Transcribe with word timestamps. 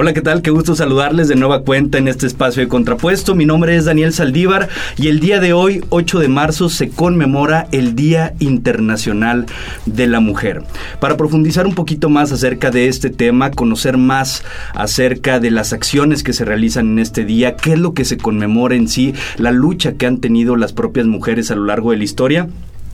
Hola, 0.00 0.12
¿qué 0.12 0.20
tal? 0.20 0.42
Qué 0.42 0.52
gusto 0.52 0.76
saludarles 0.76 1.26
de 1.26 1.34
nueva 1.34 1.62
cuenta 1.62 1.98
en 1.98 2.06
este 2.06 2.28
espacio 2.28 2.62
de 2.62 2.68
contrapuesto. 2.68 3.34
Mi 3.34 3.44
nombre 3.46 3.74
es 3.74 3.84
Daniel 3.84 4.12
Saldívar 4.12 4.68
y 4.96 5.08
el 5.08 5.18
día 5.18 5.40
de 5.40 5.52
hoy, 5.52 5.84
8 5.88 6.20
de 6.20 6.28
marzo, 6.28 6.68
se 6.68 6.88
conmemora 6.88 7.66
el 7.72 7.96
Día 7.96 8.32
Internacional 8.38 9.46
de 9.86 10.06
la 10.06 10.20
Mujer. 10.20 10.62
Para 11.00 11.16
profundizar 11.16 11.66
un 11.66 11.74
poquito 11.74 12.10
más 12.10 12.30
acerca 12.30 12.70
de 12.70 12.86
este 12.86 13.10
tema, 13.10 13.50
conocer 13.50 13.96
más 13.96 14.44
acerca 14.72 15.40
de 15.40 15.50
las 15.50 15.72
acciones 15.72 16.22
que 16.22 16.32
se 16.32 16.44
realizan 16.44 16.92
en 16.92 17.00
este 17.00 17.24
día, 17.24 17.56
qué 17.56 17.72
es 17.72 17.80
lo 17.80 17.92
que 17.92 18.04
se 18.04 18.18
conmemora 18.18 18.76
en 18.76 18.86
sí, 18.86 19.14
la 19.36 19.50
lucha 19.50 19.94
que 19.94 20.06
han 20.06 20.18
tenido 20.18 20.54
las 20.54 20.72
propias 20.72 21.06
mujeres 21.06 21.50
a 21.50 21.56
lo 21.56 21.64
largo 21.64 21.90
de 21.90 21.96
la 21.96 22.04
historia. 22.04 22.48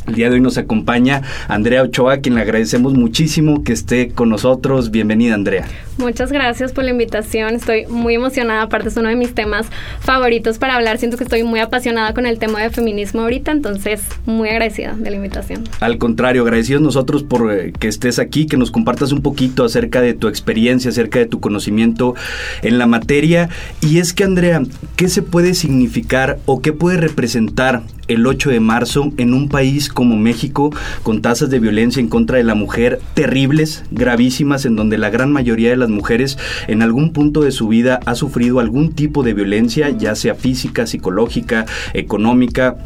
El 0.07 0.17
día 0.17 0.29
de 0.29 0.35
hoy 0.35 0.41
nos 0.41 0.59
acompaña 0.59 1.23
Andrea 1.49 1.83
Ochoa, 1.83 2.15
a 2.15 2.17
quien 2.19 2.35
le 2.35 2.43
agradecemos 2.43 2.93
muchísimo 2.93 3.65
que 3.65 3.73
esté 3.73 4.11
con 4.11 4.29
nosotros. 4.29 4.91
Bienvenida, 4.91 5.35
Andrea. 5.35 5.67
Muchas 5.97 6.31
gracias 6.31 6.73
por 6.73 6.85
la 6.85 6.91
invitación. 6.91 7.55
Estoy 7.55 7.87
muy 7.87 8.15
emocionada. 8.15 8.63
Aparte, 8.63 8.89
es 8.89 8.97
uno 8.97 9.09
de 9.09 9.17
mis 9.17 9.35
temas 9.35 9.67
favoritos 10.01 10.59
para 10.59 10.75
hablar. 10.75 10.99
Siento 10.99 11.17
que 11.17 11.25
estoy 11.25 11.43
muy 11.45 11.61
apasionada 11.61 12.13
con 12.13 12.27
el 12.27 12.39
tema 12.39 12.61
de 12.61 12.69
feminismo 12.69 13.23
ahorita, 13.23 13.53
entonces 13.53 14.03
muy 14.27 14.49
agradecida 14.49 14.95
de 14.99 15.09
la 15.11 15.17
invitación. 15.17 15.65
Al 15.81 15.97
contrario, 15.97 16.43
agradecidos 16.43 16.83
nosotros 16.83 17.23
por 17.23 17.53
eh, 17.53 17.73
que 17.73 17.89
estés 17.89 18.19
aquí, 18.19 18.47
que 18.47 18.57
nos 18.57 18.71
compartas 18.71 19.13
un 19.13 19.23
poquito 19.23 19.65
acerca 19.65 20.03
de 20.03 20.13
tu 20.13 20.29
experiencia, 20.29 20.91
acerca 20.91 21.21
de 21.21 21.27
tu 21.27 21.41
conocimiento 21.41 22.15
en 22.63 22.77
la 22.79 22.87
materia. 22.87 23.49
Y 23.81 23.99
es 23.99 24.13
que, 24.13 24.25
Andrea, 24.25 24.63
¿qué 24.97 25.09
se 25.09 25.23
puede 25.23 25.55
significar 25.55 26.39
o 26.45 26.61
qué 26.61 26.73
puede 26.73 26.99
representar 26.99 27.83
el 28.09 28.27
8 28.27 28.51
de 28.51 28.61
marzo 28.61 29.13
en 29.17 29.33
un 29.33 29.49
país 29.49 29.89
como 29.95 30.17
México 30.17 30.71
con 31.03 31.23
tasas 31.23 31.49
de 31.49 31.61
violencia 31.61 32.01
en 32.01 32.09
contra 32.09 32.37
de 32.37 32.45
la 32.45 32.55
mujer 32.55 33.01
terribles, 33.15 33.85
gravísimas, 33.91 34.67
en 34.67 34.77
donde 34.77 34.99
la 34.99 35.11
gran 35.11 35.33
mayoría 35.33 35.71
de 35.71 35.77
las 35.77 35.89
mujeres 35.89 36.37
en 36.69 36.83
algún 36.83 37.13
punto 37.13 37.41
de 37.41 37.53
su 37.53 37.69
vida 37.69 38.01
ha 38.05 38.15
sufrido 38.15 38.61
algún 38.61 38.93
tipo 38.93 39.23
de 39.23 39.35
violencia, 39.35 39.89
ya 39.91 40.15
sea 40.15 40.35
física, 40.35 40.87
psicológica, 40.87 41.65
económica, 41.95 42.77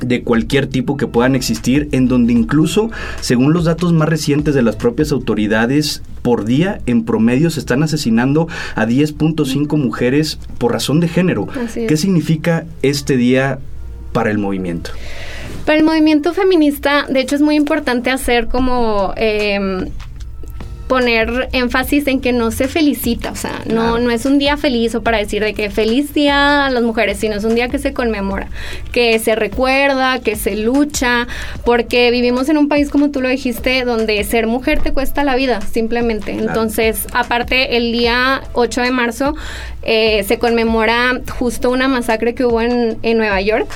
de 0.00 0.22
cualquier 0.22 0.66
tipo 0.66 0.96
que 0.96 1.06
puedan 1.06 1.34
existir, 1.34 1.88
en 1.92 2.08
donde 2.08 2.32
incluso, 2.32 2.90
según 3.20 3.52
los 3.52 3.64
datos 3.64 3.92
más 3.92 4.08
recientes 4.08 4.54
de 4.54 4.62
las 4.62 4.76
propias 4.76 5.12
autoridades, 5.12 6.02
por 6.22 6.44
día 6.44 6.80
en 6.86 7.04
promedio 7.04 7.50
se 7.50 7.60
están 7.60 7.82
asesinando 7.82 8.48
a 8.74 8.86
10.5 8.86 9.76
mujeres 9.76 10.38
por 10.58 10.72
razón 10.72 11.00
de 11.00 11.08
género. 11.08 11.48
¿Qué 11.74 11.96
significa 11.96 12.66
este 12.82 13.16
día 13.16 13.58
para 14.12 14.30
el 14.30 14.38
movimiento? 14.38 14.90
Para 15.64 15.78
el 15.78 15.84
movimiento 15.84 16.32
feminista, 16.32 17.06
de 17.08 17.20
hecho, 17.20 17.34
es 17.34 17.42
muy 17.42 17.56
importante 17.56 18.10
hacer 18.10 18.48
como 18.48 19.12
eh, 19.16 19.90
poner 20.88 21.50
énfasis 21.52 22.06
en 22.06 22.20
que 22.20 22.32
no 22.32 22.50
se 22.50 22.66
felicita, 22.66 23.30
o 23.30 23.36
sea, 23.36 23.60
no, 23.66 23.98
no 23.98 24.10
es 24.10 24.24
un 24.24 24.38
día 24.38 24.56
feliz 24.56 24.94
o 24.94 25.02
para 25.02 25.18
decir 25.18 25.44
de 25.44 25.52
que 25.52 25.70
feliz 25.70 26.14
día 26.14 26.64
a 26.64 26.70
las 26.70 26.82
mujeres, 26.82 27.18
sino 27.18 27.36
es 27.36 27.44
un 27.44 27.54
día 27.54 27.68
que 27.68 27.78
se 27.78 27.92
conmemora, 27.92 28.48
que 28.90 29.18
se 29.18 29.34
recuerda, 29.34 30.18
que 30.20 30.34
se 30.34 30.56
lucha, 30.56 31.28
porque 31.64 32.10
vivimos 32.10 32.48
en 32.48 32.56
un 32.56 32.68
país, 32.68 32.88
como 32.88 33.10
tú 33.10 33.20
lo 33.20 33.28
dijiste, 33.28 33.84
donde 33.84 34.24
ser 34.24 34.46
mujer 34.46 34.80
te 34.80 34.92
cuesta 34.92 35.22
la 35.24 35.36
vida, 35.36 35.60
simplemente. 35.60 36.32
Entonces, 36.32 37.06
aparte, 37.12 37.76
el 37.76 37.92
día 37.92 38.42
8 38.54 38.80
de 38.80 38.90
marzo 38.90 39.34
eh, 39.82 40.24
se 40.26 40.38
conmemora 40.38 41.20
justo 41.38 41.70
una 41.70 41.86
masacre 41.86 42.34
que 42.34 42.46
hubo 42.46 42.62
en, 42.62 42.98
en 43.02 43.18
Nueva 43.18 43.40
York 43.42 43.68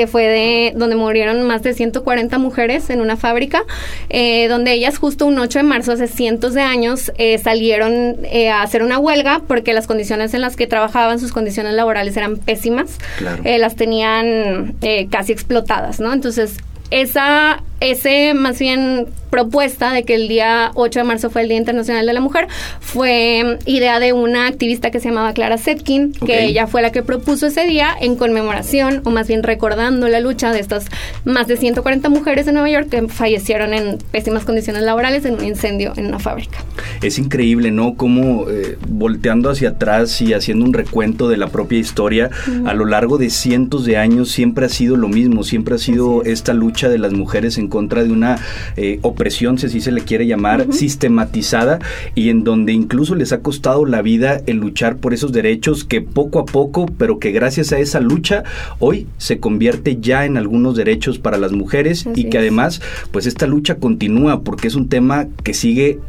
que 0.00 0.06
fue 0.06 0.22
de 0.22 0.72
donde 0.74 0.96
murieron 0.96 1.42
más 1.42 1.62
de 1.62 1.74
140 1.74 2.38
mujeres 2.38 2.88
en 2.88 3.02
una 3.02 3.18
fábrica, 3.18 3.64
eh, 4.08 4.48
donde 4.48 4.72
ellas 4.72 4.96
justo 4.96 5.26
un 5.26 5.38
8 5.38 5.58
de 5.58 5.62
marzo 5.62 5.92
hace 5.92 6.08
cientos 6.08 6.54
de 6.54 6.62
años 6.62 7.12
eh, 7.18 7.36
salieron 7.36 8.16
eh, 8.24 8.48
a 8.48 8.62
hacer 8.62 8.82
una 8.82 8.98
huelga 8.98 9.42
porque 9.46 9.74
las 9.74 9.86
condiciones 9.86 10.32
en 10.32 10.40
las 10.40 10.56
que 10.56 10.66
trabajaban, 10.66 11.20
sus 11.20 11.32
condiciones 11.32 11.74
laborales 11.74 12.16
eran 12.16 12.38
pésimas, 12.38 12.96
las 13.44 13.76
tenían 13.76 14.76
casi 15.10 15.32
explotadas, 15.32 16.00
¿no? 16.00 16.14
Entonces, 16.14 16.56
esa, 16.90 17.62
ese 17.80 18.34
más 18.34 18.58
bien 18.58 19.08
propuesta 19.30 19.92
de 19.92 20.02
que 20.02 20.14
el 20.14 20.28
día 20.28 20.72
8 20.74 21.00
de 21.00 21.04
marzo 21.04 21.30
fue 21.30 21.42
el 21.42 21.48
Día 21.48 21.56
Internacional 21.56 22.04
de 22.04 22.12
la 22.12 22.20
Mujer 22.20 22.48
fue 22.80 23.58
idea 23.64 24.00
de 24.00 24.12
una 24.12 24.46
activista 24.46 24.90
que 24.90 24.98
se 25.00 25.08
llamaba 25.08 25.32
Clara 25.32 25.56
Setkin, 25.56 26.12
que 26.12 26.44
ella 26.44 26.66
fue 26.66 26.82
la 26.82 26.90
que 26.90 27.02
propuso 27.02 27.46
ese 27.46 27.66
día 27.66 27.90
en 28.00 28.16
conmemoración 28.16 29.00
o 29.04 29.10
más 29.10 29.28
bien 29.28 29.42
recordando 29.42 30.08
la 30.08 30.20
lucha 30.20 30.52
de 30.52 30.60
estas 30.60 30.86
más 31.24 31.46
de 31.46 31.56
140 31.56 32.08
mujeres 32.08 32.46
en 32.48 32.54
Nueva 32.54 32.70
York 32.70 32.88
que 32.90 33.08
fallecieron 33.08 33.72
en 33.72 33.98
pésimas 34.10 34.44
condiciones 34.44 34.82
laborales 34.82 35.24
en 35.24 35.34
un 35.34 35.44
incendio 35.44 35.92
en 35.96 36.06
una 36.06 36.18
fábrica. 36.18 36.58
Es 37.00 37.18
increíble, 37.18 37.70
¿no? 37.70 37.94
Como 37.94 38.48
eh, 38.48 38.76
volteando 38.88 39.50
hacia 39.50 39.70
atrás 39.70 40.20
y 40.20 40.34
haciendo 40.34 40.64
un 40.64 40.72
recuento 40.72 41.28
de 41.28 41.36
la 41.36 41.48
propia 41.48 41.78
historia, 41.78 42.30
a 42.66 42.74
lo 42.74 42.84
largo 42.84 43.16
de 43.16 43.30
cientos 43.30 43.84
de 43.84 43.96
años 43.96 44.30
siempre 44.30 44.66
ha 44.66 44.68
sido 44.68 44.96
lo 44.96 45.08
mismo, 45.08 45.44
siempre 45.44 45.76
ha 45.76 45.78
sido 45.78 46.24
esta 46.24 46.52
lucha 46.52 46.88
de 46.88 46.98
las 46.98 47.12
mujeres 47.12 47.56
en 47.58 47.68
contra 47.70 48.04
de 48.04 48.12
una 48.12 48.38
eh, 48.76 49.00
presión, 49.16 49.56
si 49.56 49.66
así 49.66 49.80
se 49.80 49.92
le 49.92 50.02
quiere 50.02 50.26
llamar, 50.26 50.66
sistematizada 50.72 51.78
y 52.14 52.28
en 52.28 52.44
donde 52.44 52.72
incluso 52.72 53.14
les 53.14 53.32
ha 53.32 53.40
costado 53.40 53.86
la 53.86 54.02
vida 54.02 54.42
el 54.46 54.58
luchar 54.58 54.98
por 54.98 55.14
esos 55.14 55.32
derechos 55.32 55.84
que 55.84 56.02
poco 56.02 56.38
a 56.38 56.44
poco, 56.44 56.86
pero 56.98 57.18
que 57.18 57.30
gracias 57.30 57.72
a 57.72 57.78
esa 57.78 58.00
lucha 58.00 58.44
hoy 58.78 59.06
se 59.16 59.40
convierte 59.40 59.98
ya 60.00 60.26
en 60.26 60.36
algunos 60.36 60.76
derechos 60.76 61.18
para 61.18 61.38
las 61.38 61.52
mujeres 61.52 62.06
y 62.14 62.24
que 62.24 62.38
además 62.38 62.82
pues 63.10 63.26
esta 63.26 63.46
lucha 63.46 63.76
continúa 63.76 64.42
porque 64.42 64.68
es 64.68 64.74
un 64.74 64.88
tema 64.88 65.28
que 65.42 65.54
sigue 65.54 66.00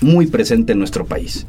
muy 0.00 0.26
presente 0.26 0.72
en 0.72 0.78
nuestro 0.78 1.06
país. 1.06 1.46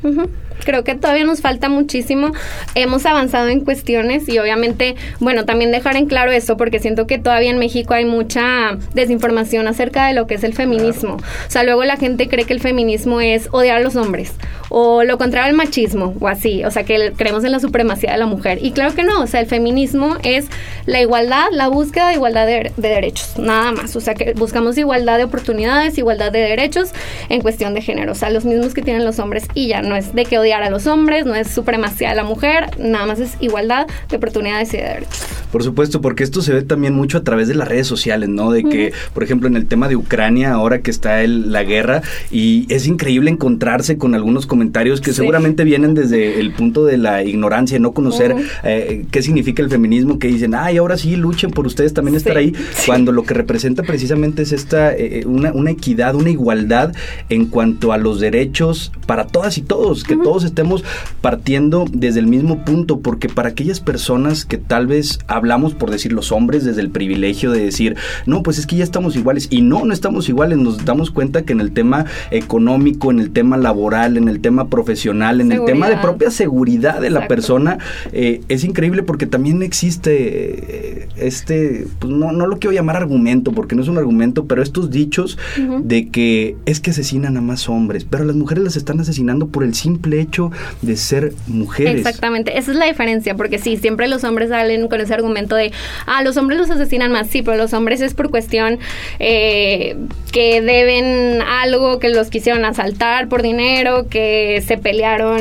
Creo 0.63 0.84
que 0.84 0.95
todavía 0.95 1.23
nos 1.23 1.41
falta 1.41 1.69
muchísimo. 1.69 2.31
Hemos 2.75 3.06
avanzado 3.06 3.47
en 3.47 3.62
cuestiones 3.62 4.28
y 4.29 4.38
obviamente, 4.39 4.95
bueno, 5.19 5.45
también 5.45 5.72
dejar 5.72 5.95
en 5.95 6.06
claro 6.06 6.31
eso 6.31 6.57
porque 6.57 6.79
siento 6.79 7.07
que 7.07 7.17
todavía 7.17 7.50
en 7.50 7.59
México 7.59 7.94
hay 7.94 8.06
mucha 8.06 8.78
desinformación 8.94 9.67
acerca 9.67 10.07
de 10.07 10.13
lo 10.13 10.28
que 10.28 10.35
es 10.35 10.44
el 10.44 10.53
feminismo. 10.53 11.16
O 11.16 11.51
sea, 11.51 11.63
luego 11.63 11.84
la 11.84 11.97
gente 11.97 12.28
cree 12.28 12.45
que 12.45 12.53
el 12.53 12.59
feminismo 12.59 13.22
es 13.22 13.50
odiar 13.51 13.78
a 13.78 13.79
los 13.79 13.95
hombres 13.95 14.34
o 14.73 15.03
lo 15.03 15.17
contrario 15.17 15.50
al 15.50 15.56
machismo 15.56 16.16
o 16.19 16.28
así, 16.29 16.63
o 16.63 16.72
sea, 16.72 16.84
que 16.84 17.11
creemos 17.16 17.44
en 17.44 17.51
la 17.51 17.59
supremacía 17.59 18.13
de 18.13 18.17
la 18.17 18.25
mujer. 18.25 18.59
Y 18.61 18.72
claro 18.72 18.95
que 18.95 19.03
no, 19.03 19.22
o 19.22 19.28
sea, 19.28 19.41
el 19.41 19.47
feminismo 19.47 20.16
es 20.23 20.47
la 20.85 21.01
igualdad, 21.01 21.47
la 21.51 21.67
búsqueda 21.67 22.07
de 22.07 22.13
igualdad 22.16 22.47
de, 22.47 22.72
de 22.78 22.90
derechos, 22.90 23.38
nada 23.38 23.73
más. 23.73 23.95
O 23.97 24.00
sea, 24.00 24.13
que 24.13 24.34
buscamos 24.34 24.78
igualdad 24.78 25.17
de 25.17 25.25
oportunidades, 25.25 25.97
igualdad 25.97 26.31
de 26.31 26.40
derechos 26.40 26.91
en 27.28 27.41
cuestión 27.41 27.73
de 27.73 27.81
género. 27.81 28.13
O 28.13 28.16
sea, 28.16 28.29
los 28.29 28.41
mismos 28.46 28.74
que 28.74 28.81
tienen 28.81 29.06
los 29.06 29.19
hombres 29.19 29.46
y 29.53 29.68
ya 29.68 29.81
no 29.81 29.96
es 29.96 30.13
de 30.13 30.25
que 30.25 30.38
odiar 30.38 30.63
a 30.63 30.69
los 30.69 30.88
hombres, 30.88 31.25
no 31.25 31.35
es 31.35 31.47
supremacía 31.47 32.09
de 32.09 32.16
la 32.16 32.24
mujer, 32.24 32.66
nada 32.79 33.06
más 33.06 33.19
es 33.19 33.35
igualdad 33.40 33.88
de 34.09 34.18
oportunidades 34.18 34.74
y 34.74 34.78
de 34.78 34.84
derechos. 34.84 35.25
Por 35.52 35.63
supuesto, 35.63 36.02
porque 36.02 36.24
esto 36.24 36.41
se 36.41 36.53
ve 36.53 36.62
también 36.62 36.94
mucho 36.94 37.18
a 37.18 37.24
través 37.24 37.50
de 37.50 37.56
las 37.56 37.68
redes 37.68 37.85
sociales, 37.85 38.29
¿no? 38.29 38.52
De 38.52 38.63
que, 38.63 38.94
por 39.13 39.24
ejemplo, 39.24 39.50
en 39.50 39.57
el 39.57 39.66
tema 39.66 39.90
de 39.90 39.97
Ucrania, 39.97 40.53
ahora 40.53 40.81
que 40.81 40.91
está 40.91 41.22
el, 41.24 41.52
la 41.52 41.63
guerra, 41.63 42.02
y 42.31 42.66
es 42.69 42.88
increíble 42.88 43.29
encontrarse 43.29 43.97
con 43.97 44.16
algunos 44.16 44.46
comentarios 44.46 45.02
que 45.02 45.12
seguramente 45.12 45.66
vienen 45.66 45.94
desde 45.94 46.40
el 46.40 46.53
punto 46.53 46.85
de 46.85 46.97
la 46.97 47.23
ignorancia, 47.23 47.78
no 47.79 47.91
conocer 47.91 48.34
eh, 48.63 49.06
qué 49.12 49.22
significa 49.22 49.62
el 49.62 49.69
feminismo, 49.69 50.19
que 50.19 50.28
dicen, 50.28 50.56
ay, 50.56 50.78
ahora 50.78 50.97
sí, 50.97 51.18
luchen 51.18 51.52
por 51.52 51.68
ustedes 51.68 51.94
también 51.94 52.16
estar 52.16 52.38
ahí, 52.38 52.53
cuando 52.85 53.12
lo 53.12 53.23
que 53.23 53.34
representa 53.34 53.84
precisamente 53.84 54.44
es 54.44 54.53
esta, 54.53 54.94
eh, 54.94 55.19
eh, 55.19 55.25
una, 55.25 55.52
una 55.52 55.72
equidad, 55.72 56.16
una 56.16 56.29
igualdad 56.29 56.94
en 57.28 57.47
cuanto 57.47 57.91
a 57.91 57.97
los 57.97 58.22
derechos 58.22 58.30
derechos 58.31 58.91
para 59.05 59.27
todas 59.27 59.57
y 59.57 59.61
todos, 59.61 60.03
que 60.03 60.15
todos 60.15 60.43
estemos 60.43 60.83
partiendo 61.21 61.85
desde 61.91 62.19
el 62.19 62.27
mismo 62.27 62.63
punto, 62.63 62.99
porque 62.99 63.27
para 63.27 63.49
aquellas 63.49 63.79
personas 63.79 64.45
que 64.45 64.57
tal 64.57 64.87
vez 64.87 65.19
hablamos, 65.27 65.73
por 65.73 65.91
decir 65.91 66.13
los 66.13 66.31
hombres, 66.31 66.63
desde 66.63 66.81
el 66.81 66.89
privilegio 66.89 67.51
de 67.51 67.63
decir, 67.63 67.95
no, 68.25 68.41
pues 68.41 68.57
es 68.57 68.65
que 68.65 68.77
ya 68.77 68.83
estamos 68.83 69.15
iguales, 69.15 69.47
y 69.49 69.61
no, 69.61 69.85
no 69.85 69.93
estamos 69.93 70.29
iguales, 70.29 70.57
nos 70.57 70.85
damos 70.85 71.11
cuenta 71.11 71.43
que 71.43 71.53
en 71.53 71.59
el 71.59 71.72
tema 71.72 72.05
económico, 72.31 73.11
en 73.11 73.19
el 73.19 73.31
tema 73.31 73.57
laboral, 73.57 74.17
en 74.17 74.28
el 74.29 74.39
tema 74.39 74.69
profesional, 74.69 75.41
en 75.41 75.51
el 75.51 75.66
tema 75.66 75.89
de 75.89 75.97
propia 75.97 76.31
seguridad 76.31 77.01
de 77.01 77.09
la 77.09 77.27
persona, 77.27 77.79
eh, 78.13 78.41
es 78.47 78.63
increíble 78.63 79.03
porque 79.03 79.25
también 79.25 79.61
existe 79.61 80.11
eh, 80.13 81.09
este, 81.17 81.87
pues 81.99 82.11
no, 82.11 82.31
no 82.31 82.47
lo 82.47 82.59
quiero 82.59 82.73
llamar 82.73 82.95
argumento, 82.95 83.51
porque 83.51 83.75
no 83.75 83.81
es 83.81 83.87
un 83.87 83.97
argumento, 83.97 84.45
pero 84.45 84.63
estos 84.63 84.89
dichos 84.89 85.37
de 85.84 86.09
que 86.09 86.55
es 86.66 86.79
que 86.79 86.91
asesinan 86.91 87.37
a 87.37 87.41
más 87.41 87.69
hombres, 87.69 88.05
pero 88.05 88.21
las 88.23 88.35
mujeres 88.35 88.64
las 88.64 88.76
están 88.76 89.00
asesinando 89.00 89.47
por 89.47 89.64
el 89.64 89.73
simple 89.73 90.20
hecho 90.20 90.52
de 90.82 90.97
ser 90.97 91.34
mujeres. 91.47 91.96
Exactamente, 91.97 92.58
esa 92.58 92.72
es 92.72 92.78
la 92.78 92.85
diferencia, 92.85 93.35
porque 93.35 93.59
sí, 93.59 93.78
siempre 93.78 94.08
los 94.08 94.23
hombres 94.23 94.50
salen 94.50 94.88
con 94.88 95.02
ese 95.02 95.14
argumento 95.14 95.56
de, 95.56 95.72
ah, 96.06 96.23
los 96.23 96.38
hombres 96.38 96.59
los 96.59 96.70
asesinan 96.70 97.12
más, 97.12 97.28
sí, 97.28 97.41
pero 97.41 97.58
los 97.58 97.73
hombres 97.73 98.02
es 98.02 98.14
por 98.14 98.29
cuestión 98.29 98.79
eh, 99.20 99.96
que 100.32 100.62
deben 100.62 101.41
algo, 101.41 102.00
que 102.00 102.09
los 102.09 102.29
quisieron 102.29 102.66
asaltar 102.66 103.28
por 103.28 103.41
dinero, 103.41 104.08
que 104.09 104.64
se 104.66 104.78
pelearon 104.78 105.40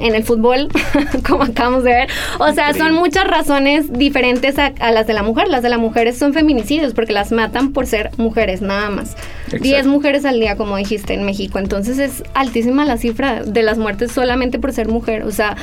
en 0.00 0.14
el 0.14 0.24
fútbol, 0.24 0.68
como 1.28 1.44
acabamos 1.44 1.84
de 1.84 1.90
ver. 1.90 2.08
O 2.38 2.52
sea, 2.52 2.74
son 2.74 2.94
muchas 2.94 3.26
razones 3.26 3.92
diferentes 3.92 4.58
a, 4.58 4.72
las 4.92 5.06
de 5.06 5.12
la 5.12 5.22
mujer. 5.22 5.48
Las 5.48 5.62
de 5.62 5.68
las 5.68 5.78
mujeres 5.78 6.18
son 6.18 6.32
feminicidios 6.34 6.94
porque 6.94 7.12
las 7.12 7.32
matan 7.32 7.72
por 7.72 7.86
ser 7.86 8.10
mujeres, 8.16 8.62
nada 8.62 8.90
más. 8.90 9.16
10 9.60 9.86
mujeres 9.86 10.24
al 10.24 10.40
día, 10.40 10.56
como 10.56 10.76
dijiste, 10.76 11.14
en 11.14 11.24
México. 11.24 11.58
Entonces 11.58 11.98
es 11.98 12.22
altísima 12.34 12.84
la 12.84 12.96
cifra 12.96 13.42
de 13.42 13.62
las 13.62 13.78
muertes 13.78 14.12
solamente 14.12 14.58
por 14.58 14.72
ser 14.72 14.88
mujer. 14.88 15.24
O 15.24 15.30
sea, 15.30 15.56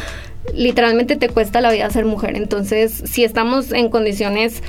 literalmente 0.53 1.15
te 1.15 1.29
cuesta 1.29 1.61
la 1.61 1.71
vida 1.71 1.89
ser 1.89 2.05
mujer. 2.05 2.35
Entonces, 2.35 3.03
si 3.05 3.23
estamos 3.23 3.71
en 3.71 3.89
condiciones 3.89 4.61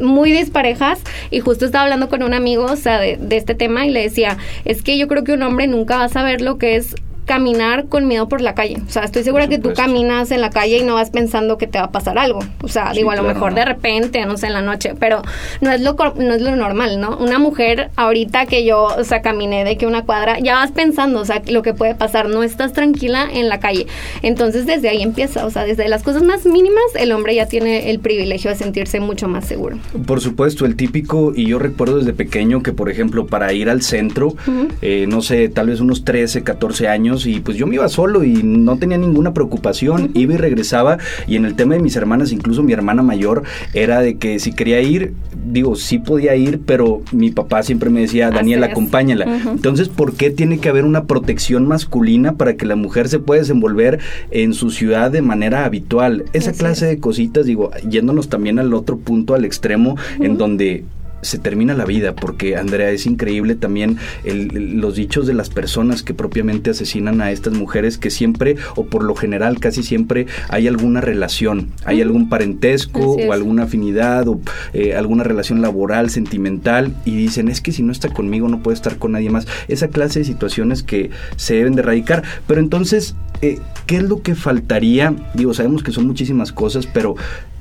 muy 0.00 0.30
disparejas 0.30 1.00
y 1.30 1.40
justo 1.40 1.64
estaba 1.64 1.84
hablando 1.84 2.08
con 2.08 2.22
un 2.22 2.34
amigo, 2.34 2.64
o 2.64 2.76
sea, 2.76 3.00
de, 3.00 3.16
de, 3.16 3.36
este 3.36 3.54
tema 3.54 3.84
y 3.84 3.90
le 3.90 4.02
decía, 4.02 4.38
es 4.64 4.82
que 4.82 4.96
yo 4.96 5.08
creo 5.08 5.24
que 5.24 5.32
un 5.32 5.42
hombre 5.42 5.66
nunca 5.66 5.96
va 5.96 6.04
a 6.04 6.08
saber 6.08 6.40
lo 6.40 6.58
que 6.58 6.76
es 6.76 6.94
caminar 7.28 7.88
con 7.88 8.08
miedo 8.08 8.26
por 8.26 8.40
la 8.40 8.54
calle. 8.54 8.78
O 8.88 8.90
sea, 8.90 9.04
estoy 9.04 9.22
segura 9.22 9.48
que 9.48 9.58
tú 9.58 9.74
caminas 9.74 10.30
en 10.30 10.40
la 10.40 10.48
calle 10.48 10.78
y 10.78 10.82
no 10.82 10.94
vas 10.94 11.10
pensando 11.10 11.58
que 11.58 11.66
te 11.66 11.78
va 11.78 11.84
a 11.84 11.90
pasar 11.92 12.18
algo. 12.18 12.40
O 12.62 12.68
sea, 12.68 12.90
digo, 12.92 13.10
a 13.10 13.16
lo 13.16 13.22
mejor 13.22 13.54
de 13.54 13.66
repente, 13.66 14.24
no 14.24 14.38
sé, 14.38 14.46
en 14.46 14.54
la 14.54 14.62
noche, 14.62 14.94
pero 14.98 15.20
no 15.60 15.70
es 15.70 15.82
lo 15.82 15.92
no 15.92 16.34
es 16.34 16.40
lo 16.40 16.56
normal, 16.56 17.00
¿no? 17.00 17.18
Una 17.18 17.38
mujer 17.38 17.90
ahorita 17.96 18.46
que 18.46 18.64
yo, 18.64 18.84
o 18.84 19.04
sea, 19.04 19.20
caminé 19.20 19.64
de 19.64 19.76
que 19.76 19.86
una 19.86 20.04
cuadra, 20.04 20.38
ya 20.40 20.54
vas 20.54 20.72
pensando, 20.72 21.20
o 21.20 21.24
sea, 21.26 21.42
lo 21.48 21.60
que 21.60 21.74
puede 21.74 21.94
pasar, 21.94 22.30
no 22.30 22.42
estás 22.42 22.72
tranquila 22.72 23.28
en 23.30 23.50
la 23.50 23.60
calle. 23.60 23.86
Entonces, 24.22 24.64
desde 24.64 24.88
ahí 24.88 25.02
empieza, 25.02 25.44
o 25.44 25.50
sea, 25.50 25.64
desde 25.64 25.86
las 25.88 26.02
cosas 26.02 26.22
más 26.22 26.46
mínimas, 26.46 26.84
el 26.94 27.12
hombre 27.12 27.34
ya 27.34 27.46
tiene 27.46 27.90
el 27.90 27.98
privilegio 27.98 28.50
de 28.50 28.56
sentirse 28.56 29.00
mucho 29.00 29.28
más 29.28 29.44
seguro. 29.44 29.78
Por 30.06 30.22
supuesto, 30.22 30.64
el 30.64 30.76
típico, 30.76 31.32
y 31.36 31.46
yo 31.46 31.58
recuerdo 31.58 31.98
desde 31.98 32.14
pequeño 32.14 32.62
que, 32.62 32.72
por 32.72 32.88
ejemplo, 32.88 33.26
para 33.26 33.52
ir 33.52 33.68
al 33.68 33.82
centro, 33.82 34.34
eh, 34.80 35.04
no 35.06 35.20
sé, 35.20 35.50
tal 35.50 35.66
vez 35.66 35.80
unos 35.80 36.04
13, 36.04 36.42
14 36.42 36.88
años, 36.88 37.17
y 37.26 37.40
pues 37.40 37.56
yo 37.56 37.66
me 37.66 37.76
iba 37.76 37.88
solo 37.88 38.24
y 38.24 38.42
no 38.42 38.76
tenía 38.78 38.98
ninguna 38.98 39.32
preocupación, 39.32 40.10
iba 40.14 40.34
y 40.34 40.36
regresaba 40.36 40.98
y 41.26 41.36
en 41.36 41.44
el 41.44 41.54
tema 41.54 41.74
de 41.74 41.80
mis 41.80 41.96
hermanas, 41.96 42.32
incluso 42.32 42.62
mi 42.62 42.72
hermana 42.72 43.02
mayor, 43.02 43.42
era 43.74 44.00
de 44.00 44.16
que 44.16 44.38
si 44.38 44.52
quería 44.52 44.80
ir, 44.80 45.14
digo, 45.46 45.76
sí 45.76 45.98
podía 45.98 46.36
ir, 46.36 46.60
pero 46.64 47.02
mi 47.12 47.30
papá 47.30 47.62
siempre 47.62 47.90
me 47.90 48.00
decía, 48.00 48.30
Daniela, 48.30 48.66
acompáñala. 48.66 49.40
Entonces, 49.50 49.88
¿por 49.88 50.14
qué 50.14 50.30
tiene 50.30 50.58
que 50.58 50.68
haber 50.68 50.84
una 50.84 51.04
protección 51.04 51.66
masculina 51.66 52.34
para 52.34 52.56
que 52.56 52.66
la 52.66 52.76
mujer 52.76 53.08
se 53.08 53.18
pueda 53.18 53.40
desenvolver 53.40 53.98
en 54.30 54.54
su 54.54 54.70
ciudad 54.70 55.10
de 55.10 55.22
manera 55.22 55.64
habitual? 55.64 56.24
Esa 56.32 56.52
clase 56.52 56.86
de 56.86 56.98
cositas, 56.98 57.46
digo, 57.46 57.70
yéndonos 57.88 58.28
también 58.28 58.58
al 58.58 58.74
otro 58.74 58.98
punto, 58.98 59.34
al 59.34 59.44
extremo, 59.44 59.96
en 60.20 60.38
donde 60.38 60.84
se 61.22 61.38
termina 61.38 61.74
la 61.74 61.84
vida, 61.84 62.14
porque 62.14 62.56
Andrea 62.56 62.90
es 62.90 63.06
increíble 63.06 63.54
también 63.54 63.98
los 64.24 64.94
dichos 64.94 65.26
de 65.26 65.34
las 65.34 65.50
personas 65.50 66.02
que 66.02 66.14
propiamente 66.14 66.70
asesinan 66.70 67.20
a 67.20 67.30
estas 67.30 67.54
mujeres, 67.54 67.98
que 67.98 68.10
siempre 68.10 68.56
o 68.76 68.86
por 68.86 69.04
lo 69.04 69.14
general 69.14 69.60
casi 69.60 69.82
siempre 69.82 70.26
hay 70.48 70.68
alguna 70.68 71.00
relación, 71.00 71.70
hay 71.84 72.02
algún 72.02 72.28
parentesco 72.28 73.16
o 73.16 73.32
alguna 73.32 73.64
afinidad 73.64 74.28
o 74.28 74.40
eh, 74.72 74.94
alguna 74.94 75.24
relación 75.24 75.62
laboral, 75.62 76.10
sentimental, 76.10 76.94
y 77.04 77.16
dicen 77.16 77.48
es 77.48 77.60
que 77.60 77.72
si 77.72 77.82
no 77.82 77.92
está 77.92 78.08
conmigo 78.08 78.48
no 78.48 78.62
puede 78.62 78.76
estar 78.76 78.98
con 78.98 79.12
nadie 79.12 79.30
más. 79.30 79.46
Esa 79.68 79.88
clase 79.88 80.20
de 80.20 80.24
situaciones 80.24 80.82
que 80.82 81.10
se 81.36 81.54
deben 81.54 81.74
de 81.74 81.82
erradicar. 81.82 82.22
Pero 82.46 82.60
entonces, 82.60 83.14
eh, 83.42 83.58
¿qué 83.86 83.96
es 83.96 84.02
lo 84.02 84.22
que 84.22 84.34
faltaría? 84.34 85.14
Digo, 85.34 85.54
sabemos 85.54 85.82
que 85.82 85.92
son 85.92 86.06
muchísimas 86.06 86.52
cosas, 86.52 86.86
pero 86.86 87.16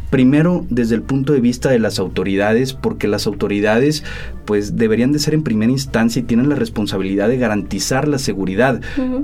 Primero, 0.10 0.66
desde 0.70 0.96
el 0.96 1.02
punto 1.02 1.34
de 1.34 1.42
vista 1.42 1.70
de 1.70 1.80
las 1.80 2.00
autoridades, 2.00 2.74
porque 2.74 3.08
las 3.08 3.28
autoridades 3.28 4.04
pues 4.46 4.78
deberían 4.78 5.12
de 5.12 5.20
ser 5.20 5.34
en 5.34 5.44
primera 5.44 5.72
instancia 5.72 6.22
y 6.22 6.24
tienen 6.24 6.48
la 6.48 6.56
responsabilidad 6.56 7.28
de 7.28 7.38
garantizar 7.38 8.08
la 8.08 8.18
seguridad, 8.18 8.80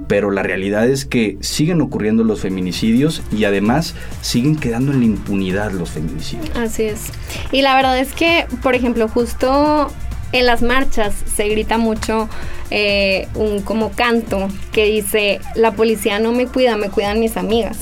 pero 0.08 0.32
la 0.32 0.44
realidad 0.44 0.88
es 0.88 1.06
que 1.06 1.38
siguen 1.40 1.80
ocurriendo 1.80 2.24
los 2.24 2.42
feminicidios 2.42 3.22
y 3.32 3.46
además 3.46 3.96
siguen 4.22 4.58
quedando 4.58 4.92
en 4.92 5.00
la 5.00 5.06
impunidad 5.06 5.72
los 5.72 5.92
feminicidios. 5.92 6.56
Así 6.58 6.84
es. 6.84 7.12
Y 7.52 7.62
la 7.62 7.76
verdad 7.76 7.98
es 7.98 8.12
que, 8.14 8.46
por 8.62 8.76
ejemplo, 8.76 9.08
justo 9.08 9.90
en 10.34 10.46
las 10.46 10.62
marchas 10.62 11.14
se 11.34 11.48
grita 11.48 11.78
mucho 11.78 12.28
eh, 12.72 13.28
un 13.36 13.62
como 13.62 13.92
canto 13.92 14.50
que 14.72 14.86
dice, 14.86 15.40
la 15.56 15.74
policía 15.74 16.20
no 16.20 16.32
me 16.32 16.48
cuida, 16.48 16.76
me 16.76 16.90
cuidan 16.90 17.20
mis 17.20 17.38
amigas. 17.38 17.78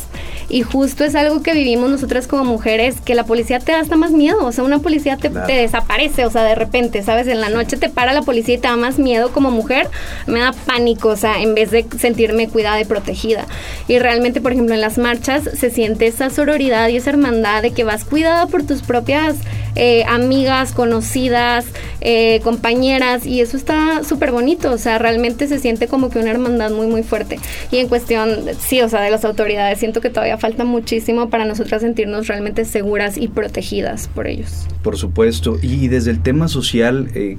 Y 0.52 0.64
justo 0.64 1.06
es 1.06 1.16
algo 1.16 1.42
que 1.42 1.54
vivimos 1.54 1.90
nosotras 1.90 2.28
como 2.28 2.44
mujeres, 2.44 3.00
que 3.00 3.16
la 3.16 3.24
policía 3.24 3.60
te 3.60 3.72
da 3.72 3.80
hasta 3.80 3.96
más 3.96 4.12
miedo. 4.12 4.46
O 4.46 4.52
sea, 4.52 4.66
una 4.66 4.80
policía 4.80 5.16
te, 5.16 5.30
desaparece, 5.30 6.26
o 6.26 6.30
sea, 6.30 6.44
de 6.44 6.56
repente, 6.56 7.02
¿sabes? 7.04 7.28
En 7.28 7.40
la 7.40 7.48
noche 7.48 7.78
te 7.78 7.88
para 7.88 8.12
la 8.12 8.22
policía 8.22 8.56
y 8.56 8.58
te 8.58 8.68
da 8.68 8.76
más 8.76 9.00
miedo 9.00 9.32
como 9.32 9.50
mujer. 9.50 9.88
Me 10.28 10.40
da 10.40 10.52
pánico, 10.52 11.08
o 11.08 11.16
sea, 11.16 11.42
en 11.42 11.56
vez 11.56 11.72
de 11.72 11.86
sentirme 11.98 12.50
cuidada 12.50 12.82
y 12.82 12.84
protegida. 12.84 13.48
Y 13.88 14.00
realmente, 14.00 14.42
por 14.42 14.52
ejemplo, 14.52 14.76
en 14.76 14.82
las 14.82 14.98
marchas 14.98 15.44
se 15.58 15.70
siente 15.70 16.08
esa 16.08 16.30
sororidad 16.30 16.90
y 16.90 16.98
esa 16.98 17.12
hermandad 17.12 17.62
de 17.62 17.72
que 17.72 17.86
vas 17.86 18.04
cuidada 18.04 18.48
por 18.48 18.64
tus 18.64 18.82
propias 18.82 19.38
eh, 19.76 20.04
amigas, 20.06 20.74
conocidas, 20.74 21.66
eh, 22.02 22.42
compañeras. 22.44 23.26
Y 23.26 23.40
eso 23.40 23.56
está 23.56 24.04
súper 24.04 24.34
bonito. 24.34 24.70
O 24.74 24.78
sea, 24.78 24.98
realmente 24.98 25.48
se 25.48 25.60
siente 25.60 25.88
como 25.88 26.10
que 26.10 26.20
una 26.20 26.32
hermandad 26.32 26.72
muy, 26.72 26.88
muy 26.88 27.04
fuerte. 27.04 27.40
Y 27.72 27.78
en 27.78 27.88
cuestión, 27.88 28.42
sí, 28.60 28.82
o 28.82 28.90
sea, 28.90 29.00
de 29.00 29.12
las 29.12 29.24
autoridades, 29.24 29.80
siento 29.80 30.02
que 30.02 30.10
todavía 30.10 30.41
falta 30.42 30.66
muchísimo 30.66 31.30
para 31.30 31.46
nosotras 31.46 31.84
sentirnos 31.84 32.28
realmente 32.28 32.66
seguras 32.66 33.16
y 33.16 33.28
protegidas 33.28 34.08
por 34.08 34.26
ellos. 34.26 34.66
Por 34.82 34.98
supuesto. 34.98 35.60
Y 35.62 35.88
desde 35.88 36.10
el 36.10 36.20
tema 36.24 36.48
social, 36.48 37.12
eh, 37.14 37.38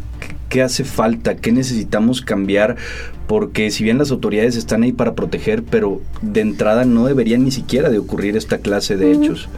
¿qué 0.52 0.60
hace 0.60 0.84
falta? 0.84 1.34
¿Qué 1.34 1.50
necesitamos 1.50 2.20
cambiar? 2.20 2.76
porque 3.32 3.70
si 3.70 3.82
bien 3.82 3.96
las 3.96 4.10
autoridades 4.10 4.56
están 4.56 4.82
ahí 4.82 4.93
para 4.93 5.14
proteger, 5.14 5.62
pero 5.62 6.02
de 6.20 6.43
entrada 6.43 6.84
no 6.84 7.06
deberían 7.06 7.44
ni 7.44 7.50
siquiera 7.50 7.88
de 7.88 7.99
ocurrir 7.99 8.37
esta 8.37 8.58
clase 8.58 8.96
de 8.96 9.12
hechos. 9.12 9.49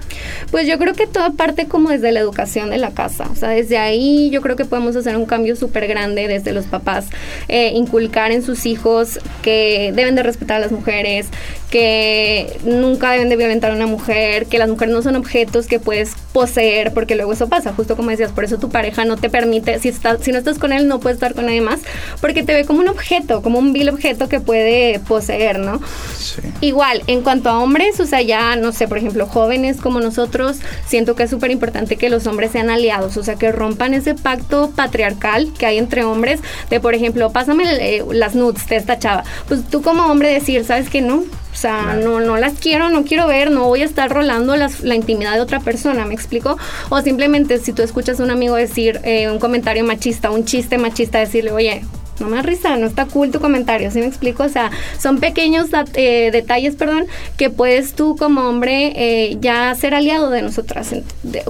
Pues 0.53 0.69
yo 0.69 0.79
creo 0.79 0.95
que 0.95 1.09
todo 1.09 1.33
parte 1.33 1.67
como 1.67 1.91
desde 1.91 2.13
la 2.13 2.21
educación 2.21 2.71
de 2.71 2.79
la 2.79 2.93
casa, 2.93 3.29
o 3.33 3.35
sea, 3.35 3.49
desde 3.49 3.79
ahí 3.79 4.31
yo 4.31 4.43
creo 4.43 4.55
que 4.55 4.65
podemos 4.65 4.95
hacer 4.95 5.17
un 5.17 5.27
cambio 5.27 5.57
súper 5.57 5.89
grande 5.89 6.29
desde 6.29 6.53
los 6.53 6.67
papás, 6.67 7.07
eh, 7.49 7.73
inculcar 7.75 8.31
en 8.31 8.43
sus 8.43 8.65
hijos 8.65 9.19
que 9.43 9.93
deben 9.93 10.15
de 10.15 10.23
respetar 10.23 10.59
a 10.59 10.61
las 10.61 10.71
mujeres, 10.71 11.27
que 11.69 12.57
nunca 12.65 13.11
deben 13.11 13.29
de 13.29 13.35
violentar 13.35 13.73
a 13.73 13.75
una 13.75 13.89
mujer, 13.89 14.47
que 14.47 14.59
las 14.59 14.69
mujeres 14.69 14.95
no 14.95 15.03
son 15.03 15.17
objetos 15.17 15.67
que 15.67 15.81
puedes 15.81 16.13
poseer, 16.35 16.93
porque 16.93 17.15
luego 17.15 17.33
eso 17.33 17.49
pasa, 17.49 17.73
justo 17.73 17.95
como 17.95 18.11
decías, 18.11 18.33
por 18.33 18.43
eso 18.43 18.59
tu 18.59 18.69
pareja 18.69 19.05
no 19.05 19.17
te 19.17 19.31
permite, 19.31 19.79
si, 19.79 19.89
está, 19.89 20.19
si 20.19 20.33
no 20.33 20.39
estás 20.39 20.59
con 20.59 20.73
él 20.73 20.89
no 20.89 20.99
puedes 20.99 21.15
estar 21.17 21.33
con 21.33 21.47
nadie 21.47 21.61
más, 21.61 21.79
porque 22.21 22.43
te 22.43 22.53
ve 22.53 22.65
como 22.65 22.81
un 22.81 22.89
objeto, 22.89 23.41
como 23.41 23.61
un 23.61 23.73
vil 23.73 23.89
objeto 23.89 24.29
que 24.29 24.41
puede 24.41 24.99
poseer, 24.99 25.61
¿no? 25.61 25.81
Sí. 26.19 26.43
Igual, 26.61 27.03
en 27.07 27.23
cuanto 27.23 27.51
a 27.51 27.61
hombres, 27.61 28.01
o 28.01 28.07
sea, 28.07 28.21
ya, 28.21 28.57
no 28.57 28.73
sé, 28.73 28.89
por 28.89 28.99
ejemplo, 28.99 29.29
jóvenes 29.29 29.81
como 29.81 30.01
nosotros, 30.01 30.57
siento 30.85 31.15
que 31.15 31.23
es 31.23 31.31
súper 31.31 31.53
importante 31.53 31.95
que 31.97 32.11
los 32.11 32.27
hombres 32.27 32.51
sean 32.51 32.69
aliados, 32.69 33.17
o 33.17 33.23
sea, 33.23 33.37
que 33.37 33.53
rompan 33.53 33.95
ese 33.95 34.17
pacto 34.17 34.73
patriarcal 34.75 35.53
que 35.57 35.67
hay 35.67 35.79
entre 35.79 36.03
hombres, 36.03 36.41
de, 36.69 36.81
por 36.81 36.95
ejemplo, 36.95 37.31
pásame 37.31 37.63
eh, 37.79 38.03
las 38.11 38.35
nudes 38.35 38.67
de 38.67 38.75
esta 38.75 38.99
chava. 38.99 39.23
Pues 39.47 39.65
tú 39.71 39.83
como 39.83 40.05
hombre 40.07 40.33
decir, 40.33 40.65
¿sabes 40.65 40.91
qué 40.91 41.01
no? 41.01 41.23
O 41.55 41.57
sea, 41.57 41.95
no, 41.95 42.19
no 42.21 42.37
las 42.37 42.55
quiero, 42.55 42.91
no 42.91 43.05
quiero 43.05 43.29
ver, 43.29 43.53
no 43.53 43.69
voy 43.69 43.83
a 43.83 43.85
estar 43.85 44.11
rolando 44.11 44.57
la 44.57 44.95
intimidad 44.95 45.35
de 45.35 45.41
otra 45.41 45.61
persona, 45.61 46.05
¿me 46.05 46.13
explico? 46.13 46.59
O 46.91 47.01
simplemente 47.01 47.59
si 47.59 47.73
tú 47.73 47.83
escuchas 47.83 48.19
a 48.19 48.25
un 48.25 48.33
amigo 48.33 48.57
decir 48.57 49.01
eh, 49.05 49.31
un 49.31 49.39
comentario 49.39 49.85
machista, 49.85 50.33
un 50.33 50.45
chiste 50.45 50.79
machista, 50.79 51.21
decirle, 51.21 51.53
oye, 51.53 51.85
no 52.19 52.27
me 52.29 52.43
risa, 52.43 52.77
no 52.77 52.87
está 52.87 53.07
cool 53.07 53.31
tu 53.31 53.41
comentario, 53.41 53.91
¿sí 53.91 54.01
me 54.01 54.07
explico? 54.07 54.43
O 54.43 54.49
sea, 54.49 54.71
son 54.99 55.21
pequeños 55.21 55.69
eh, 55.95 56.31
detalles, 56.33 56.75
perdón, 56.75 57.07
que 57.37 57.51
puedes 57.51 57.95
tú 57.95 58.17
como 58.17 58.49
hombre 58.49 58.93
eh, 58.97 59.37
ya 59.41 59.75
ser 59.75 59.95
aliado 59.95 60.31
de 60.31 60.43
nosotras, 60.43 60.95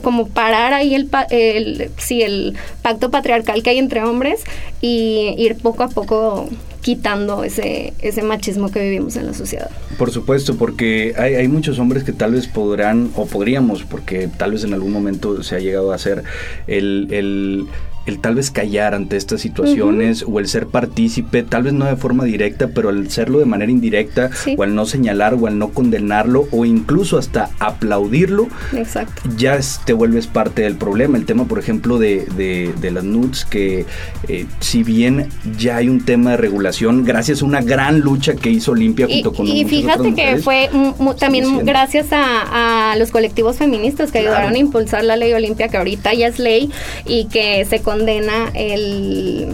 como 0.03 0.29
parar 0.29 0.75
ahí 0.75 0.95
el, 0.95 1.09
el, 1.31 1.91
sí, 1.97 2.23
el 2.23 2.57
pacto 2.83 3.11
patriarcal 3.11 3.63
que 3.63 3.71
hay 3.71 3.79
entre 3.79 4.03
hombres 4.03 4.43
y 4.81 5.35
ir 5.39 5.57
poco 5.57 5.83
a 5.83 5.89
poco 5.89 6.49
quitando 6.85 7.45
ese, 7.45 7.95
ese 8.03 8.23
machismo 8.23 8.71
que 8.71 8.79
vivimos 8.79 9.17
en 9.17 9.25
la 9.25 9.33
sociedad. 9.33 9.71
Por 9.97 10.11
supuesto, 10.11 10.57
porque 10.57 11.15
hay, 11.17 11.35
hay 11.35 11.49
muchos 11.49 11.79
hombres 11.79 12.05
que 12.05 12.13
tal 12.13 12.33
vez 12.33 12.47
podrán, 12.47 13.11
o 13.17 13.25
podríamos, 13.25 13.85
porque 13.85 14.29
tal 14.29 14.53
vez 14.53 14.65
en 14.65 14.75
algún 14.75 14.93
momento 14.93 15.43
se 15.43 15.57
ha 15.57 15.61
llegado 15.61 15.93
a 15.93 15.95
hacer 15.95 16.25
el, 16.67 17.09
el 17.11 17.67
el 18.07 18.19
tal 18.19 18.35
vez 18.35 18.51
callar 18.51 18.95
ante 18.95 19.17
estas 19.17 19.41
situaciones 19.41 20.25
o 20.27 20.39
el 20.39 20.49
ser 20.49 20.67
partícipe, 20.67 21.43
tal 21.43 21.65
vez 21.65 21.73
no 21.73 21.87
de 21.87 21.97
forma 21.97 22.25
directa, 22.25 22.69
pero 22.69 22.91
el 22.91 23.11
serlo 23.11 23.39
de 23.39 23.47
manera 23.47 23.71
indirecta 23.71 24.31
o 24.57 24.63
al 24.63 24.75
no 24.75 24.87
señalar 24.87 25.35
o 25.35 25.47
al 25.47 25.59
no 25.59 25.71
condenarlo 25.71 26.47
o 26.51 26.65
incluso 26.65 27.19
hasta 27.19 27.51
aplaudirlo, 27.59 28.49
Exacto. 28.73 29.23
ya 29.37 29.59
te 29.85 29.93
vuelves 29.93 30.27
parte 30.27 30.63
del 30.63 30.77
problema. 30.77 31.17
El 31.17 31.25
tema, 31.25 31.45
por 31.45 31.59
ejemplo, 31.59 31.99
de, 31.99 32.27
de, 32.37 32.91
las 32.91 33.05
nudes, 33.05 33.45
que 33.45 33.87
eh, 34.29 34.47
si 34.61 34.83
bien 34.83 35.29
ya 35.59 35.77
hay 35.77 35.89
un 35.89 36.05
tema 36.05 36.33
de 36.33 36.37
regulación, 36.37 37.05
gracias 37.05 37.43
a 37.43 37.45
una 37.45 37.61
gran 37.61 38.01
lucha 38.01 38.35
que 38.35 38.51
hizo 38.51 38.73
Olimpia 38.73 39.07
junto 39.07 39.33
con 39.33 39.47
Y 39.47 39.65
fíjate 39.65 40.15
que 40.15 40.37
fue 40.39 40.71
también 41.19 41.65
gracias 41.65 42.09
a, 42.11 42.95
los 42.99 43.11
colectivos 43.11 43.57
feministas 43.57 44.13
que 44.13 44.19
ayudaron 44.19 44.55
a 44.55 44.59
impulsar 44.59 45.05
la 45.05 45.17
ley 45.17 45.33
Olimpia, 45.33 45.69
que 45.69 45.77
ahorita 45.77 46.15
ya 46.15 46.29
es 46.29 46.39
ley 46.39 46.71
y 47.07 47.27
que 47.27 47.65
se 47.65 47.81
condena 47.95 48.51
el 48.55 49.47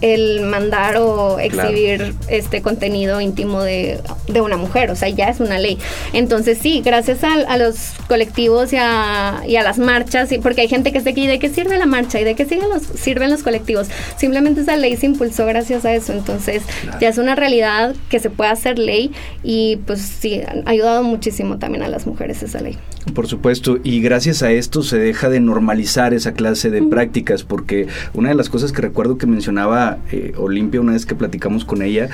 el 0.00 0.42
mandar 0.42 0.96
o 0.96 1.38
exhibir 1.38 2.14
este 2.28 2.62
contenido 2.62 3.20
íntimo 3.20 3.62
de, 3.62 4.00
una 4.40 4.56
mujer, 4.56 4.90
o 4.90 4.96
sea, 4.96 5.08
ya 5.08 5.28
es 5.28 5.40
una 5.40 5.58
ley. 5.58 5.78
Entonces 6.12 6.58
sí, 6.58 6.80
gracias 6.84 7.24
a, 7.24 7.56
los 7.56 7.94
colectivos 8.06 8.72
y 8.72 8.76
a, 8.76 9.42
y 9.46 9.56
a, 9.56 9.62
las 9.62 9.78
marchas, 9.78 10.30
porque 10.42 10.60
hay 10.60 10.68
gente 10.68 10.92
que 10.92 10.98
está 10.98 11.10
aquí, 11.10 11.26
¿de 11.26 11.38
qué 11.38 11.48
sirve 11.48 11.76
la 11.76 11.86
marcha? 11.86 12.20
¿Y 12.20 12.24
de 12.24 12.34
qué 12.34 12.44
sirven 12.44 12.68
los, 12.68 12.82
sirven 12.82 13.30
los 13.30 13.42
colectivos? 13.42 13.88
Simplemente 14.16 14.60
esa 14.60 14.76
ley 14.76 14.96
se 14.96 15.06
impulsó 15.06 15.44
gracias 15.46 15.84
a 15.84 15.92
eso, 15.92 16.12
entonces 16.12 16.62
ya 17.00 17.08
es 17.08 17.18
una 17.18 17.34
realidad 17.34 17.96
que 18.08 18.20
se 18.20 18.30
puede 18.30 18.50
hacer 18.50 18.78
ley 18.78 19.10
y 19.42 19.76
pues 19.86 20.00
sí, 20.00 20.40
ha 20.42 20.70
ayudado 20.70 21.02
muchísimo 21.02 21.58
también 21.58 21.82
a 21.82 21.88
las 21.88 22.06
mujeres 22.06 22.42
esa 22.42 22.60
ley. 22.60 22.78
Por 23.14 23.26
supuesto, 23.26 23.78
y 23.82 24.00
gracias 24.00 24.42
a 24.42 24.52
esto 24.52 24.82
se 24.82 24.98
deja 24.98 25.28
de 25.28 25.40
normalizar 25.40 26.14
esa 26.14 26.32
clase 26.32 26.70
de 26.70 26.82
prácticas, 26.82 27.42
porque 27.42 27.86
una 28.14 28.28
de 28.28 28.34
las 28.34 28.48
cosas 28.50 28.72
que 28.72 28.82
recuerdo 28.82 29.18
que 29.18 29.26
mencionaba 29.26 29.87
eh, 30.10 30.34
Olimpia 30.36 30.80
una 30.80 30.92
vez 30.92 31.06
que 31.06 31.14
platicamos 31.14 31.64
con 31.64 31.82
ella 31.82 32.08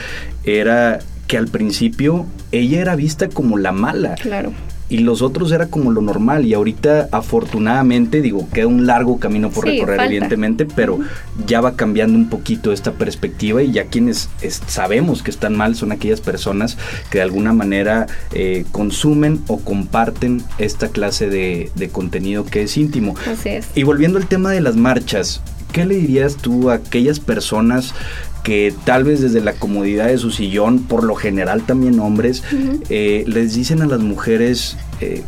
era 0.45 1.01
que 1.27 1.39
al 1.39 1.49
principio 1.49 2.27
ella 2.53 2.81
era 2.81 2.97
vista 2.97 3.29
como 3.29 3.59
la 3.59 3.73
mala. 3.73 4.15
Claro. 4.15 4.53
Y 4.91 4.99
los 4.99 5.23
otros 5.23 5.51
era 5.51 5.69
como 5.69 5.91
lo 5.91 6.03
normal. 6.03 6.45
Y 6.45 6.53
ahorita 6.53 7.09
afortunadamente 7.11 8.21
digo 8.21 8.47
queda 8.53 8.67
un 8.67 8.87
largo 8.87 9.19
camino 9.19 9.51
por 9.51 9.65
recorrer 9.65 10.01
evidentemente 10.03 10.67
pero 10.67 10.99
ya 11.47 11.63
va 11.63 11.75
cambiando 11.75 12.19
un 12.19 12.29
poquito 12.29 12.71
esta 12.71 12.93
perspectiva 12.93 13.63
y 13.63 13.73
ya 13.73 13.87
quienes 13.87 14.29
sabemos 14.67 15.23
que 15.23 15.31
están 15.31 15.57
mal 15.57 15.75
son 15.75 15.91
aquellas 15.91 16.21
personas 16.21 16.77
que 17.11 17.19
de 17.19 17.23
alguna 17.23 17.55
manera 17.55 18.07
eh, 18.33 18.67
consumen 18.73 19.41
o 19.49 19.59
comparten 19.59 20.43
esta 20.59 20.89
clase 20.89 21.29
de, 21.31 21.71
de 21.75 21.89
contenido 21.89 22.45
que 22.45 22.63
es 22.63 22.77
íntimo. 22.77 23.15
Así 23.27 23.49
es. 23.49 23.69
y 23.75 23.85
volviendo 23.85 24.19
al 24.19 24.27
tema 24.27 24.51
de 24.53 24.61
las 24.61 24.77
marchas 24.77 25.41
¿qué 25.75 25.85
le 25.85 25.97
dirías 25.97 26.37
tú 26.37 26.71
a 26.71 26.75
aquellas 26.75 27.21
personas 27.21 27.95
que 28.45 28.73
tal 28.85 29.05
vez 29.05 29.21
desde 29.21 29.41
la 29.41 29.55
comodidad 29.55 30.07
de 30.07 30.19
su 30.19 30.31
sillón, 30.31 30.85
por 30.85 31.03
lo 31.03 31.17
general 31.17 31.63
también 31.63 31.99
hombres, 31.99 32.45
eh, 32.89 33.25
les 33.27 33.55
dicen 33.55 33.83
a 33.83 33.87
las 33.87 34.01
mujeres 34.01 34.77
eh, 35.01 35.23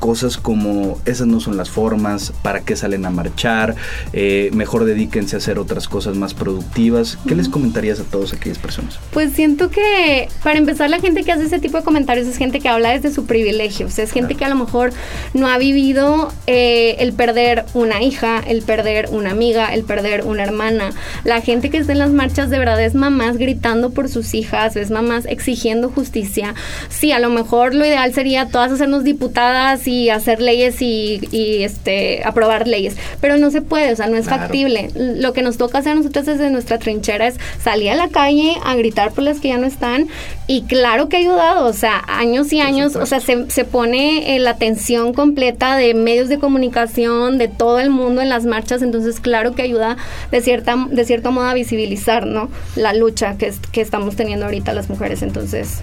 cosas 0.00 0.38
como 0.38 0.98
esas 1.04 1.26
no 1.28 1.38
son 1.38 1.56
las 1.56 1.70
formas, 1.70 2.32
para 2.42 2.60
qué 2.62 2.74
salen 2.74 3.04
a 3.04 3.10
marchar, 3.10 3.76
eh, 4.12 4.50
mejor 4.52 4.84
dedíquense 4.84 5.36
a 5.36 5.38
hacer 5.38 5.58
otras 5.58 5.86
cosas 5.86 6.16
más 6.16 6.34
productivas. 6.34 7.18
¿Qué 7.28 7.36
les 7.36 7.48
comentarías 7.48 8.00
a 8.00 8.04
todas 8.04 8.32
aquellas 8.32 8.58
personas? 8.58 8.98
Pues 9.12 9.32
siento 9.32 9.70
que 9.70 10.28
para 10.42 10.58
empezar 10.58 10.90
la 10.90 10.98
gente 11.00 11.22
que 11.22 11.32
hace 11.32 11.44
ese 11.44 11.60
tipo 11.60 11.76
de 11.76 11.84
comentarios 11.84 12.26
es 12.26 12.36
gente 12.38 12.60
que 12.60 12.68
habla 12.68 12.90
desde 12.90 13.12
su 13.12 13.26
privilegio, 13.26 13.86
o 13.86 13.90
sea, 13.90 14.04
es 14.04 14.10
gente 14.10 14.34
que 14.34 14.44
a 14.44 14.48
lo 14.48 14.56
mejor 14.56 14.92
no 15.34 15.46
ha 15.46 15.58
vivido 15.58 16.32
eh, 16.46 16.96
el 16.98 17.12
perder 17.12 17.66
una 17.74 18.02
hija, 18.02 18.40
el 18.40 18.62
perder 18.62 19.08
una 19.12 19.30
amiga, 19.30 19.72
el 19.74 19.84
perder 19.84 20.24
una 20.24 20.42
hermana. 20.42 20.90
La 21.24 21.42
gente 21.42 21.68
que 21.68 21.76
está 21.76 21.92
en 21.92 21.98
las 21.98 22.10
marchas 22.10 22.48
de 22.48 22.58
verdad 22.58 22.82
es 22.82 22.94
mamás 22.94 23.36
gritando 23.36 23.90
por 23.90 24.08
sus 24.08 24.32
hijas, 24.34 24.76
es 24.76 24.90
mamás 24.90 25.26
exigiendo 25.26 25.90
justicia. 25.90 26.54
Sí, 26.88 27.12
a 27.12 27.18
lo 27.18 27.28
mejor 27.28 27.74
lo 27.74 27.84
ideal 27.84 28.14
sería 28.14 28.48
todas 28.48 28.72
hacernos 28.72 29.04
diputadas 29.04 29.86
y 29.86 29.89
hacer 30.10 30.40
leyes 30.40 30.80
y, 30.80 31.20
este 31.62 32.22
aprobar 32.24 32.66
leyes, 32.68 32.96
pero 33.20 33.36
no 33.36 33.50
se 33.50 33.62
puede, 33.62 33.92
o 33.92 33.96
sea, 33.96 34.06
no 34.06 34.16
es 34.16 34.26
factible. 34.26 34.90
Lo 34.94 35.32
que 35.32 35.42
nos 35.42 35.56
toca 35.56 35.78
hacer 35.78 35.92
a 35.92 35.94
nosotros 35.96 36.26
desde 36.26 36.50
nuestra 36.50 36.78
trinchera 36.78 37.26
es 37.26 37.38
salir 37.62 37.90
a 37.90 37.94
la 37.94 38.08
calle 38.08 38.56
a 38.64 38.74
gritar 38.76 39.12
por 39.12 39.24
las 39.24 39.40
que 39.40 39.48
ya 39.48 39.58
no 39.58 39.66
están. 39.66 40.08
Y 40.46 40.62
claro 40.62 41.08
que 41.08 41.16
ha 41.16 41.20
ayudado, 41.20 41.66
o 41.66 41.72
sea, 41.72 42.02
años 42.06 42.52
y 42.52 42.60
años, 42.60 42.96
o 42.96 43.06
sea, 43.06 43.20
se, 43.20 43.50
se 43.50 43.64
pone 43.64 44.38
la 44.40 44.50
atención 44.50 45.12
completa 45.12 45.76
de 45.76 45.94
medios 45.94 46.28
de 46.28 46.38
comunicación, 46.38 47.38
de 47.38 47.48
todo 47.48 47.78
el 47.80 47.90
mundo 47.90 48.20
en 48.20 48.28
las 48.28 48.46
marchas, 48.46 48.82
entonces 48.82 49.20
claro 49.20 49.54
que 49.54 49.62
ayuda 49.62 49.96
de 50.30 50.40
cierta 50.40 50.76
de 50.90 51.04
cierto 51.04 51.32
modo 51.32 51.46
a 51.46 51.54
visibilizar, 51.54 52.26
¿no? 52.26 52.50
La 52.76 52.92
lucha 52.92 53.36
que, 53.36 53.52
que 53.72 53.80
estamos 53.80 54.16
teniendo 54.16 54.46
ahorita 54.46 54.72
las 54.72 54.88
mujeres, 54.88 55.22
entonces 55.22 55.82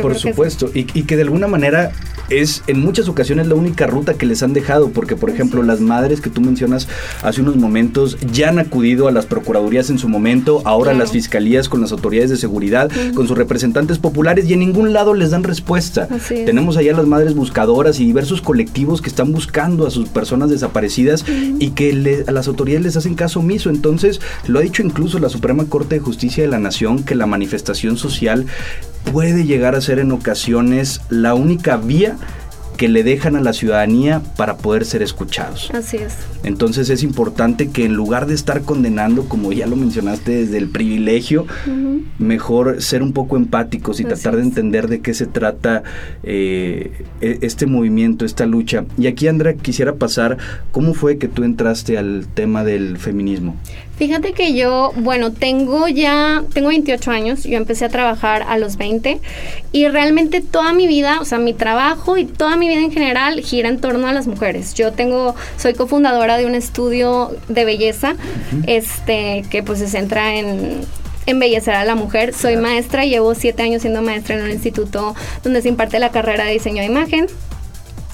por 0.00 0.14
supuesto, 0.16 0.70
y, 0.72 0.84
que 0.84 1.16
de 1.16 1.22
alguna 1.22 1.48
manera 1.48 1.92
es 2.40 2.62
en 2.66 2.80
muchas 2.80 3.08
ocasiones 3.08 3.46
la 3.46 3.54
única 3.54 3.86
ruta 3.86 4.14
que 4.14 4.26
les 4.26 4.42
han 4.42 4.52
dejado, 4.52 4.90
porque 4.90 5.16
por 5.16 5.30
ejemplo 5.30 5.62
las 5.62 5.80
madres 5.80 6.20
que 6.20 6.30
tú 6.30 6.40
mencionas 6.40 6.88
hace 7.22 7.40
unos 7.40 7.56
momentos 7.56 8.16
ya 8.32 8.48
han 8.48 8.58
acudido 8.58 9.08
a 9.08 9.12
las 9.12 9.26
procuradurías 9.26 9.90
en 9.90 9.98
su 9.98 10.08
momento, 10.08 10.62
ahora 10.64 10.94
las 10.94 11.12
fiscalías 11.12 11.68
con 11.68 11.80
las 11.80 11.92
autoridades 11.92 12.30
de 12.30 12.36
seguridad, 12.36 12.90
con 13.14 13.28
sus 13.28 13.36
representantes 13.36 13.98
populares 13.98 14.48
y 14.48 14.54
en 14.54 14.60
ningún 14.60 14.92
lado 14.92 15.14
les 15.14 15.30
dan 15.30 15.44
respuesta. 15.44 16.08
Tenemos 16.28 16.76
allá 16.76 16.92
las 16.92 17.06
madres 17.06 17.34
buscadoras 17.34 18.00
y 18.00 18.04
diversos 18.04 18.42
colectivos 18.42 19.02
que 19.02 19.08
están 19.08 19.32
buscando 19.32 19.86
a 19.86 19.90
sus 19.90 20.08
personas 20.08 20.50
desaparecidas 20.50 21.24
y 21.28 21.70
que 21.70 22.24
a 22.26 22.32
las 22.32 22.48
autoridades 22.48 22.84
les 22.84 22.96
hacen 22.96 23.14
caso 23.14 23.40
omiso. 23.40 23.70
Entonces, 23.70 24.20
lo 24.46 24.58
ha 24.58 24.62
dicho 24.62 24.82
incluso 24.82 25.18
la 25.18 25.28
Suprema 25.28 25.64
Corte 25.66 25.96
de 25.96 26.00
Justicia 26.00 26.42
de 26.42 26.50
la 26.50 26.58
Nación 26.58 27.02
que 27.02 27.14
la 27.14 27.26
manifestación 27.26 27.96
social 27.96 28.46
puede 29.10 29.44
llegar 29.44 29.74
a 29.74 29.80
ser 29.80 29.98
en 29.98 30.12
ocasiones 30.12 31.00
la 31.08 31.34
única 31.34 31.76
vía 31.76 32.16
que 32.82 32.88
le 32.88 33.04
dejan 33.04 33.36
a 33.36 33.40
la 33.40 33.52
ciudadanía 33.52 34.22
para 34.36 34.56
poder 34.56 34.84
ser 34.84 35.02
escuchados. 35.02 35.70
Así 35.72 35.98
es. 35.98 36.16
Entonces 36.42 36.90
es 36.90 37.04
importante 37.04 37.70
que 37.70 37.84
en 37.84 37.94
lugar 37.94 38.26
de 38.26 38.34
estar 38.34 38.62
condenando, 38.62 39.28
como 39.28 39.52
ya 39.52 39.68
lo 39.68 39.76
mencionaste, 39.76 40.32
desde 40.32 40.58
el 40.58 40.68
privilegio, 40.68 41.46
mejor 42.18 42.82
ser 42.82 43.04
un 43.04 43.12
poco 43.12 43.36
empáticos 43.36 44.00
y 44.00 44.04
tratar 44.04 44.34
de 44.34 44.42
entender 44.42 44.88
de 44.88 45.00
qué 45.00 45.14
se 45.14 45.26
trata 45.26 45.84
eh, 46.24 47.04
e, 47.20 47.38
este 47.42 47.66
movimiento, 47.66 48.24
esta 48.24 48.46
lucha. 48.46 48.84
Y 48.98 49.06
aquí, 49.06 49.28
Andrea, 49.28 49.54
quisiera 49.54 49.94
pasar, 49.94 50.38
¿cómo 50.72 50.92
fue 50.92 51.18
que 51.18 51.28
tú 51.28 51.44
entraste 51.44 51.98
al 51.98 52.26
tema 52.34 52.64
del 52.64 52.98
feminismo? 52.98 53.54
Fíjate 53.96 54.32
que 54.32 54.54
yo, 54.54 54.92
bueno, 54.96 55.32
tengo 55.32 55.86
ya, 55.86 56.42
tengo 56.52 56.68
28 56.68 57.10
años, 57.10 57.44
yo 57.44 57.56
empecé 57.56 57.84
a 57.84 57.88
trabajar 57.88 58.42
a 58.48 58.58
los 58.58 58.76
20 58.76 59.20
y 59.70 59.88
realmente 59.88 60.40
toda 60.40 60.72
mi 60.72 60.86
vida, 60.86 61.18
o 61.20 61.24
sea, 61.24 61.38
mi 61.38 61.52
trabajo 61.52 62.16
y 62.16 62.24
toda 62.24 62.56
mi 62.56 62.68
vida 62.68 62.80
en 62.80 62.90
general 62.90 63.40
gira 63.40 63.68
en 63.68 63.80
torno 63.80 64.08
a 64.08 64.12
las 64.12 64.26
mujeres. 64.26 64.74
Yo 64.74 64.92
tengo, 64.92 65.36
soy 65.56 65.74
cofundadora 65.74 66.38
de 66.38 66.46
un 66.46 66.54
estudio 66.54 67.30
de 67.48 67.64
belleza, 67.64 68.16
este, 68.66 69.44
que 69.50 69.62
pues 69.62 69.78
se 69.78 69.88
centra 69.88 70.34
en 70.34 70.80
embellecer 71.26 71.74
a 71.74 71.84
la 71.84 71.94
mujer. 71.94 72.34
Soy 72.34 72.56
maestra, 72.56 73.04
llevo 73.04 73.34
siete 73.34 73.62
años 73.62 73.82
siendo 73.82 74.02
maestra 74.02 74.36
en 74.36 74.44
un 74.44 74.50
instituto 74.50 75.14
donde 75.44 75.62
se 75.62 75.68
imparte 75.68 75.98
la 75.98 76.10
carrera 76.10 76.44
de 76.44 76.52
diseño 76.52 76.80
de 76.80 76.86
imagen. 76.86 77.26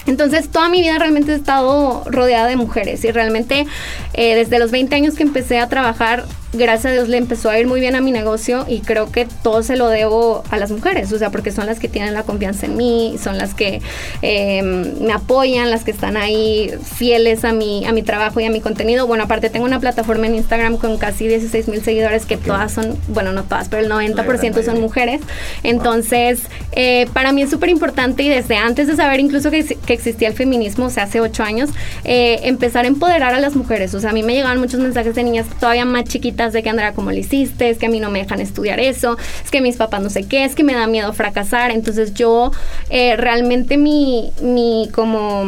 Entonces, 0.09 0.49
toda 0.49 0.69
mi 0.69 0.81
vida 0.81 0.99
realmente 0.99 1.33
he 1.33 1.37
estado 1.37 2.03
rodeada 2.07 2.47
de 2.49 2.57
mujeres 2.57 3.05
y 3.05 3.11
realmente 3.11 3.67
eh, 4.15 4.35
desde 4.35 4.59
los 4.59 4.71
20 4.71 4.95
años 4.95 5.15
que 5.15 5.23
empecé 5.23 5.59
a 5.59 5.69
trabajar 5.69 6.25
gracias 6.52 6.87
a 6.87 6.93
Dios 6.93 7.09
le 7.09 7.19
empezó 7.19 7.50
a 7.50 7.59
ir 7.59 7.67
muy 7.67 7.81
bien 7.81 7.95
a 7.95 8.00
mi 8.00 8.11
negocio 8.11 8.64
y 8.69 8.81
creo 8.81 9.12
que 9.12 9.26
todo 9.43 9.62
se 9.62 9.76
lo 9.76 9.88
debo 9.88 10.43
a 10.50 10.57
las 10.57 10.71
mujeres, 10.71 11.12
o 11.12 11.19
sea, 11.19 11.31
porque 11.31 11.52
son 11.52 11.67
las 11.67 11.78
que 11.78 11.88
tienen 11.88 12.14
la 12.14 12.23
confianza 12.23 12.67
en 12.67 12.76
mí, 12.76 13.17
son 13.23 13.37
las 13.37 13.55
que 13.55 13.83
em, 14.23 14.99
me 15.00 15.12
apoyan, 15.12 15.71
las 15.71 15.85
que 15.85 15.90
están 15.90 16.17
ahí 16.17 16.73
fieles 16.83 17.45
a 17.45 17.52
mi, 17.52 17.85
a 17.85 17.93
mi 17.93 18.02
trabajo 18.02 18.40
y 18.40 18.45
a 18.45 18.50
mi 18.50 18.61
contenido. 18.61 19.07
Bueno, 19.07 19.25
aparte 19.25 19.50
tengo 19.50 19.67
una 19.67 19.78
plataforma 19.78 20.26
en 20.26 20.37
Instagram 20.37 20.78
con 20.78 20.97
casi 20.97 21.28
16 21.28 21.69
mil 21.69 21.83
seguidores 21.83 22.25
que 22.25 22.37
todas 22.37 22.73
son, 22.73 22.97
bueno, 23.09 23.33
no 23.33 23.45
todas, 23.45 23.69
pero 23.69 23.83
el 23.83 23.90
90% 23.90 24.64
son 24.64 24.81
mujeres. 24.81 25.21
Entonces, 25.62 26.43
eh, 26.73 27.07
para 27.12 27.33
mí 27.33 27.43
es 27.43 27.50
súper 27.50 27.69
importante 27.69 28.23
y 28.23 28.28
desde 28.28 28.57
antes 28.57 28.87
de 28.87 28.97
saber 28.97 29.21
incluso 29.21 29.50
que, 29.50 29.64
que, 29.64 29.93
existía 29.93 30.28
el 30.28 30.35
feminismo, 30.35 30.87
o 30.87 30.90
sea, 30.90 31.05
hace 31.05 31.21
ocho 31.21 31.43
años, 31.43 31.71
eh, 32.05 32.40
empezar 32.45 32.85
a 32.85 32.88
empoderar 32.88 33.35
a 33.35 33.40
las 33.40 33.55
mujeres. 33.55 33.95
O 33.95 34.00
sea, 34.00 34.11
a 34.11 34.12
mí 34.12 34.23
me 34.23 34.35
llegaban 34.35 34.59
muchos 34.59 34.81
mensajes 34.81 35.14
de 35.14 35.23
niñas 35.23 35.47
todavía 35.61 35.85
más 35.85 36.05
chiquitas 36.05 36.38
de 36.47 36.62
que 36.62 36.71
Andrea, 36.71 36.95
¿cómo 36.95 37.11
lo 37.11 37.16
hiciste? 37.16 37.68
Es 37.68 37.78
que 37.78 37.87
a 37.87 37.88
mí 37.88 38.00
no 38.00 38.11
me 38.11 38.21
dejan 38.21 38.40
estudiar 38.40 38.80
eso, 38.80 39.16
es 39.45 39.50
que 39.50 39.61
mis 39.61 39.76
papás 39.76 40.00
no 40.02 40.11
sé 40.11 40.26
qué, 40.26 40.45
es 40.45 40.54
que 40.54 40.64
me 40.64 40.75
da 40.75 40.87
miedo 40.87 41.12
fracasar. 41.12 41.71
Entonces 41.71 42.14
yo 42.14 42.52
eh, 42.90 43.16
realmente 43.16 43.76
mi, 43.76 44.33
mi 44.40 44.88
como 44.95 45.45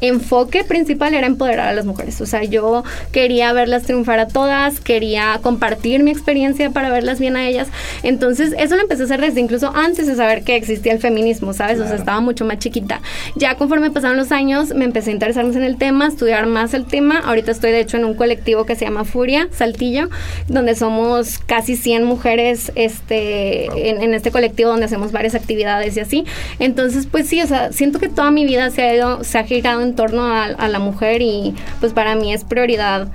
enfoque 0.00 0.64
principal 0.64 1.14
era 1.14 1.26
empoderar 1.26 1.68
a 1.68 1.72
las 1.72 1.86
mujeres. 1.86 2.20
O 2.20 2.26
sea, 2.26 2.44
yo 2.44 2.84
quería 3.12 3.52
verlas 3.52 3.84
triunfar 3.84 4.18
a 4.18 4.28
todas, 4.28 4.80
quería 4.80 5.38
compartir 5.42 6.02
mi 6.02 6.10
experiencia 6.10 6.70
para 6.70 6.90
verlas 6.90 7.20
bien 7.20 7.36
a 7.36 7.46
ellas. 7.48 7.68
Entonces, 8.02 8.54
eso 8.58 8.76
lo 8.76 8.82
empecé 8.82 9.02
a 9.02 9.04
hacer 9.06 9.20
desde 9.20 9.40
incluso 9.40 9.72
antes 9.74 10.06
de 10.06 10.14
saber 10.14 10.42
que 10.42 10.56
existía 10.56 10.92
el 10.92 10.98
feminismo, 10.98 11.52
¿sabes? 11.52 11.78
O 11.80 11.86
sea, 11.86 11.96
estaba 11.96 12.20
mucho 12.20 12.44
más 12.44 12.58
chiquita. 12.58 13.00
Ya 13.36 13.56
conforme 13.56 13.90
pasaron 13.90 14.16
los 14.16 14.32
años, 14.32 14.74
me 14.74 14.84
empecé 14.84 15.10
a 15.10 15.12
interesar 15.12 15.44
más 15.44 15.56
en 15.56 15.64
el 15.64 15.76
tema, 15.76 16.06
estudiar 16.06 16.46
más 16.46 16.74
el 16.74 16.86
tema. 16.86 17.18
Ahorita 17.18 17.50
estoy, 17.50 17.72
de 17.72 17.80
hecho, 17.80 17.96
en 17.96 18.04
un 18.04 18.14
colectivo 18.14 18.64
que 18.64 18.76
se 18.76 18.84
llama 18.84 19.04
Furia, 19.04 19.48
Saltillo, 19.52 20.08
donde 20.48 20.74
somos 20.74 21.38
casi 21.38 21.76
100 21.76 22.04
mujeres 22.04 22.72
este, 22.74 23.66
en, 23.88 24.14
este 24.14 24.30
colectivo 24.30 24.70
donde 24.70 24.86
hacemos 24.86 25.12
varias 25.12 25.34
actividades 25.34 25.96
y 25.96 26.00
así. 26.00 26.24
Entonces, 26.58 27.06
pues 27.06 27.28
sí, 27.28 27.40
o 27.42 27.46
sea, 27.46 27.72
siento 27.72 27.98
que 27.98 28.08
toda 28.08 28.30
mi 28.30 28.44
vida 28.44 28.70
se 28.70 28.82
ha 28.82 28.94
ido, 28.94 29.24
se 29.24 29.38
ha 29.38 29.44
girado 29.44 29.82
en 29.82 29.89
en 29.90 29.96
torno 29.96 30.24
a, 30.24 30.68
la 30.68 30.78
mujer 30.78 31.20
y 31.20 31.54
pues 31.80 31.92
para 31.92 32.14
mí 32.14 32.32
es 32.32 32.44
prioridad 32.44 33.08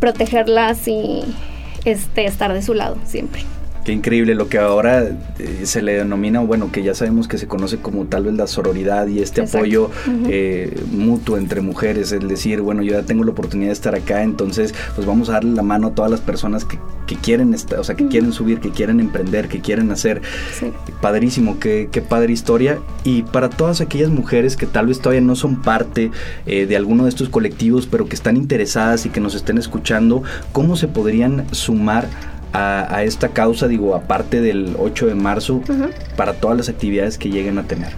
protegerlas 0.00 0.86
y 0.88 1.22
este, 1.84 2.26
estar 2.26 2.52
de 2.52 2.62
su 2.62 2.74
lado 2.74 2.98
siempre. 3.04 3.42
Qué 3.86 3.92
increíble 3.92 4.34
lo 4.34 4.48
que 4.48 4.58
ahora 4.58 5.04
eh, 5.38 5.60
se 5.62 5.80
le 5.80 5.92
denomina, 5.92 6.40
bueno, 6.40 6.72
que 6.72 6.82
ya 6.82 6.92
sabemos 6.92 7.28
que 7.28 7.38
se 7.38 7.46
conoce 7.46 7.76
como 7.76 8.06
tal 8.06 8.24
vez 8.24 8.34
la 8.34 8.48
sororidad 8.48 9.06
y 9.06 9.20
este 9.20 9.42
apoyo 9.42 9.92
eh, 10.28 10.76
mutuo 10.90 11.36
entre 11.36 11.60
mujeres, 11.60 12.10
es 12.10 12.26
decir, 12.26 12.62
bueno, 12.62 12.82
yo 12.82 12.94
ya 12.94 13.04
tengo 13.04 13.22
la 13.22 13.30
oportunidad 13.30 13.68
de 13.68 13.74
estar 13.74 13.94
acá, 13.94 14.24
entonces 14.24 14.74
pues 14.96 15.06
vamos 15.06 15.28
a 15.28 15.34
darle 15.34 15.52
la 15.52 15.62
mano 15.62 15.86
a 15.86 15.94
todas 15.94 16.10
las 16.10 16.20
personas 16.20 16.64
que, 16.64 16.80
quieren 17.22 17.54
estar, 17.54 17.78
o 17.78 17.84
sea, 17.84 17.94
que 17.94 18.08
quieren 18.08 18.32
subir, 18.32 18.58
que 18.58 18.70
quieren 18.70 18.98
emprender, 18.98 19.46
que 19.46 19.60
quieren 19.60 19.92
hacer. 19.92 20.20
Padrísimo, 21.00 21.60
qué, 21.60 21.88
qué, 21.92 22.02
padre 22.02 22.32
historia. 22.32 22.80
Y 23.04 23.22
para 23.22 23.48
todas 23.48 23.80
aquellas 23.80 24.10
mujeres 24.10 24.56
que 24.56 24.66
tal 24.66 24.88
vez 24.88 24.98
todavía 24.98 25.20
no 25.20 25.36
son 25.36 25.62
parte 25.62 26.10
eh, 26.46 26.66
de 26.66 26.76
alguno 26.76 27.04
de 27.04 27.10
estos 27.10 27.28
colectivos, 27.28 27.86
pero 27.86 28.08
que 28.08 28.16
están 28.16 28.36
interesadas 28.36 29.06
y 29.06 29.10
que 29.10 29.20
nos 29.20 29.36
estén 29.36 29.58
escuchando, 29.58 30.24
¿cómo 30.50 30.74
se 30.74 30.88
podrían 30.88 31.46
sumar 31.54 32.08
a, 32.56 33.02
esta 33.04 33.28
causa, 33.28 33.68
digo, 33.68 33.94
aparte 33.94 34.40
del 34.40 34.76
8 34.78 35.06
de 35.06 35.14
marzo, 35.14 35.62
para 36.16 36.34
todas 36.34 36.56
las 36.56 36.68
actividades 36.68 37.18
que 37.18 37.30
lleguen 37.30 37.58
a 37.58 37.64
tener? 37.64 37.90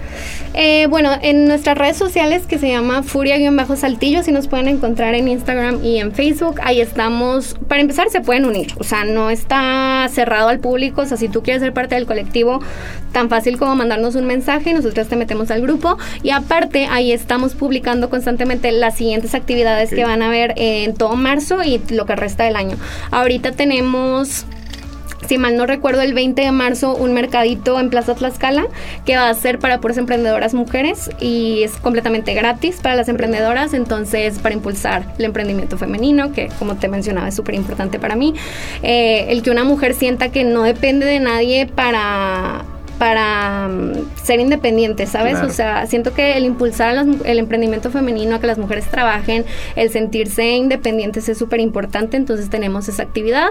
Eh, 0.55 0.87
bueno, 0.89 1.11
en 1.23 1.47
nuestras 1.47 1.79
redes 1.79 1.97
sociales 1.97 2.47
que 2.47 2.59
se 2.59 2.69
llama 2.69 3.03
Furia-Saltillo, 3.03 4.23
si 4.23 4.33
nos 4.33 4.49
pueden 4.49 4.69
encontrar 4.69 5.15
en 5.15 5.29
Instagram 5.29 5.85
y 5.85 5.99
en 5.99 6.13
Facebook, 6.13 6.57
ahí 6.63 6.81
estamos, 6.81 7.57
para 7.69 7.81
empezar 7.81 8.11
se 8.11 8.21
pueden 8.21 8.45
unir, 8.45 8.73
o 8.79 8.85
sea, 8.85 9.05
no 9.05 9.31
está 9.31 10.09
cerrado 10.11 10.49
al 10.49 10.59
público, 10.59 11.03
o 11.03 11.07
sea, 11.07 11.17
si 11.17 11.29
tú 11.29 11.43
quieres 11.43 11.63
ser 11.63 11.73
parte 11.73 11.95
del 11.95 12.07
colectivo, 12.07 12.61
tan 13.13 13.29
fácil 13.29 13.59
como 13.59 13.75
mandarnos 13.77 14.15
un 14.15 14.27
mensaje, 14.27 14.75
nosotros 14.75 15.09
te 15.09 15.17
metemos 15.17 15.51
al 15.51 15.63
grupo. 15.63 15.99
Y 16.23 16.31
aparte 16.31 16.87
ahí 16.87 17.13
estamos 17.13 17.55
publicando 17.55 18.11
constantemente 18.11 18.73
las 18.73 18.97
siguientes 18.97 19.35
actividades 19.35 19.91
que 19.91 20.05
van 20.05 20.23
a 20.23 20.27
haber 20.29 20.55
en 20.57 20.95
todo 20.95 21.17
marzo 21.17 21.63
y 21.63 21.81
lo 21.91 22.07
que 22.07 22.17
resta 22.17 22.45
del 22.45 22.57
año. 22.57 22.77
Ahorita 23.11 23.53
tenemos 23.53 24.47
si 25.29 25.37
mal 25.37 25.57
no 25.57 25.67
recuerdo, 25.67 26.01
el 26.01 26.15
20 26.15 26.41
de 26.41 26.53
marzo 26.53 26.97
un 26.97 27.13
mercadito 27.13 27.79
en 27.79 27.91
Plaza 27.91 28.15
Tlaxcala 28.15 28.67
que 29.05 29.17
va 29.17 29.29
a 29.29 29.35
ser 29.35 29.59
para 29.59 29.79
puras 29.79 29.99
emprendedoras 29.99 30.55
mujeres 30.55 31.11
y 31.21 31.63
es 31.63 31.73
completamente 31.73 32.33
gratis 32.33 32.81
para 32.83 32.97
las 32.97 33.09
emprendedoras, 33.09 33.75
entonces 33.75 34.39
para 34.39 34.55
impulsar 34.55 35.15
el 35.19 35.27
emprendimiento 35.27 35.77
femenino, 35.77 36.33
que 36.33 36.49
como 36.59 36.77
te 36.77 36.89
mencionaba 36.89 37.29
es 37.29 37.35
súper 37.35 37.55
importante 37.55 37.99
para 37.99 38.17
mí, 38.17 38.35
eh, 38.83 39.27
el 39.29 39.43
que 39.43 39.51
una 39.51 39.65
mujer 39.65 39.95
sienta 39.95 40.31
que 40.31 40.45
no 40.45 40.63
depende 40.63 41.05
de 41.05 41.21
nadie 41.21 41.67
para 41.67 42.65
para 42.99 43.69
mm, 43.69 43.93
ser 44.23 44.41
independientes, 44.41 45.11
¿sabes? 45.11 45.39
O 45.43 45.51
sea, 45.51 45.87
siento 45.87 46.13
que 46.13 46.37
el 46.37 46.45
impulsar 46.45 47.07
el 47.25 47.39
emprendimiento 47.39 47.91
femenino, 47.91 48.37
a 48.37 48.41
que 48.41 48.47
las 48.47 48.59
mujeres 48.59 48.87
trabajen, 48.91 49.45
el 49.77 49.91
sentirse 49.91 50.57
independientes 50.57 51.29
es 51.29 51.39
súper 51.39 51.61
importante, 51.61 52.17
entonces 52.17 52.51
tenemos 52.51 52.89
esa 52.89 53.03
actividad 53.03 53.49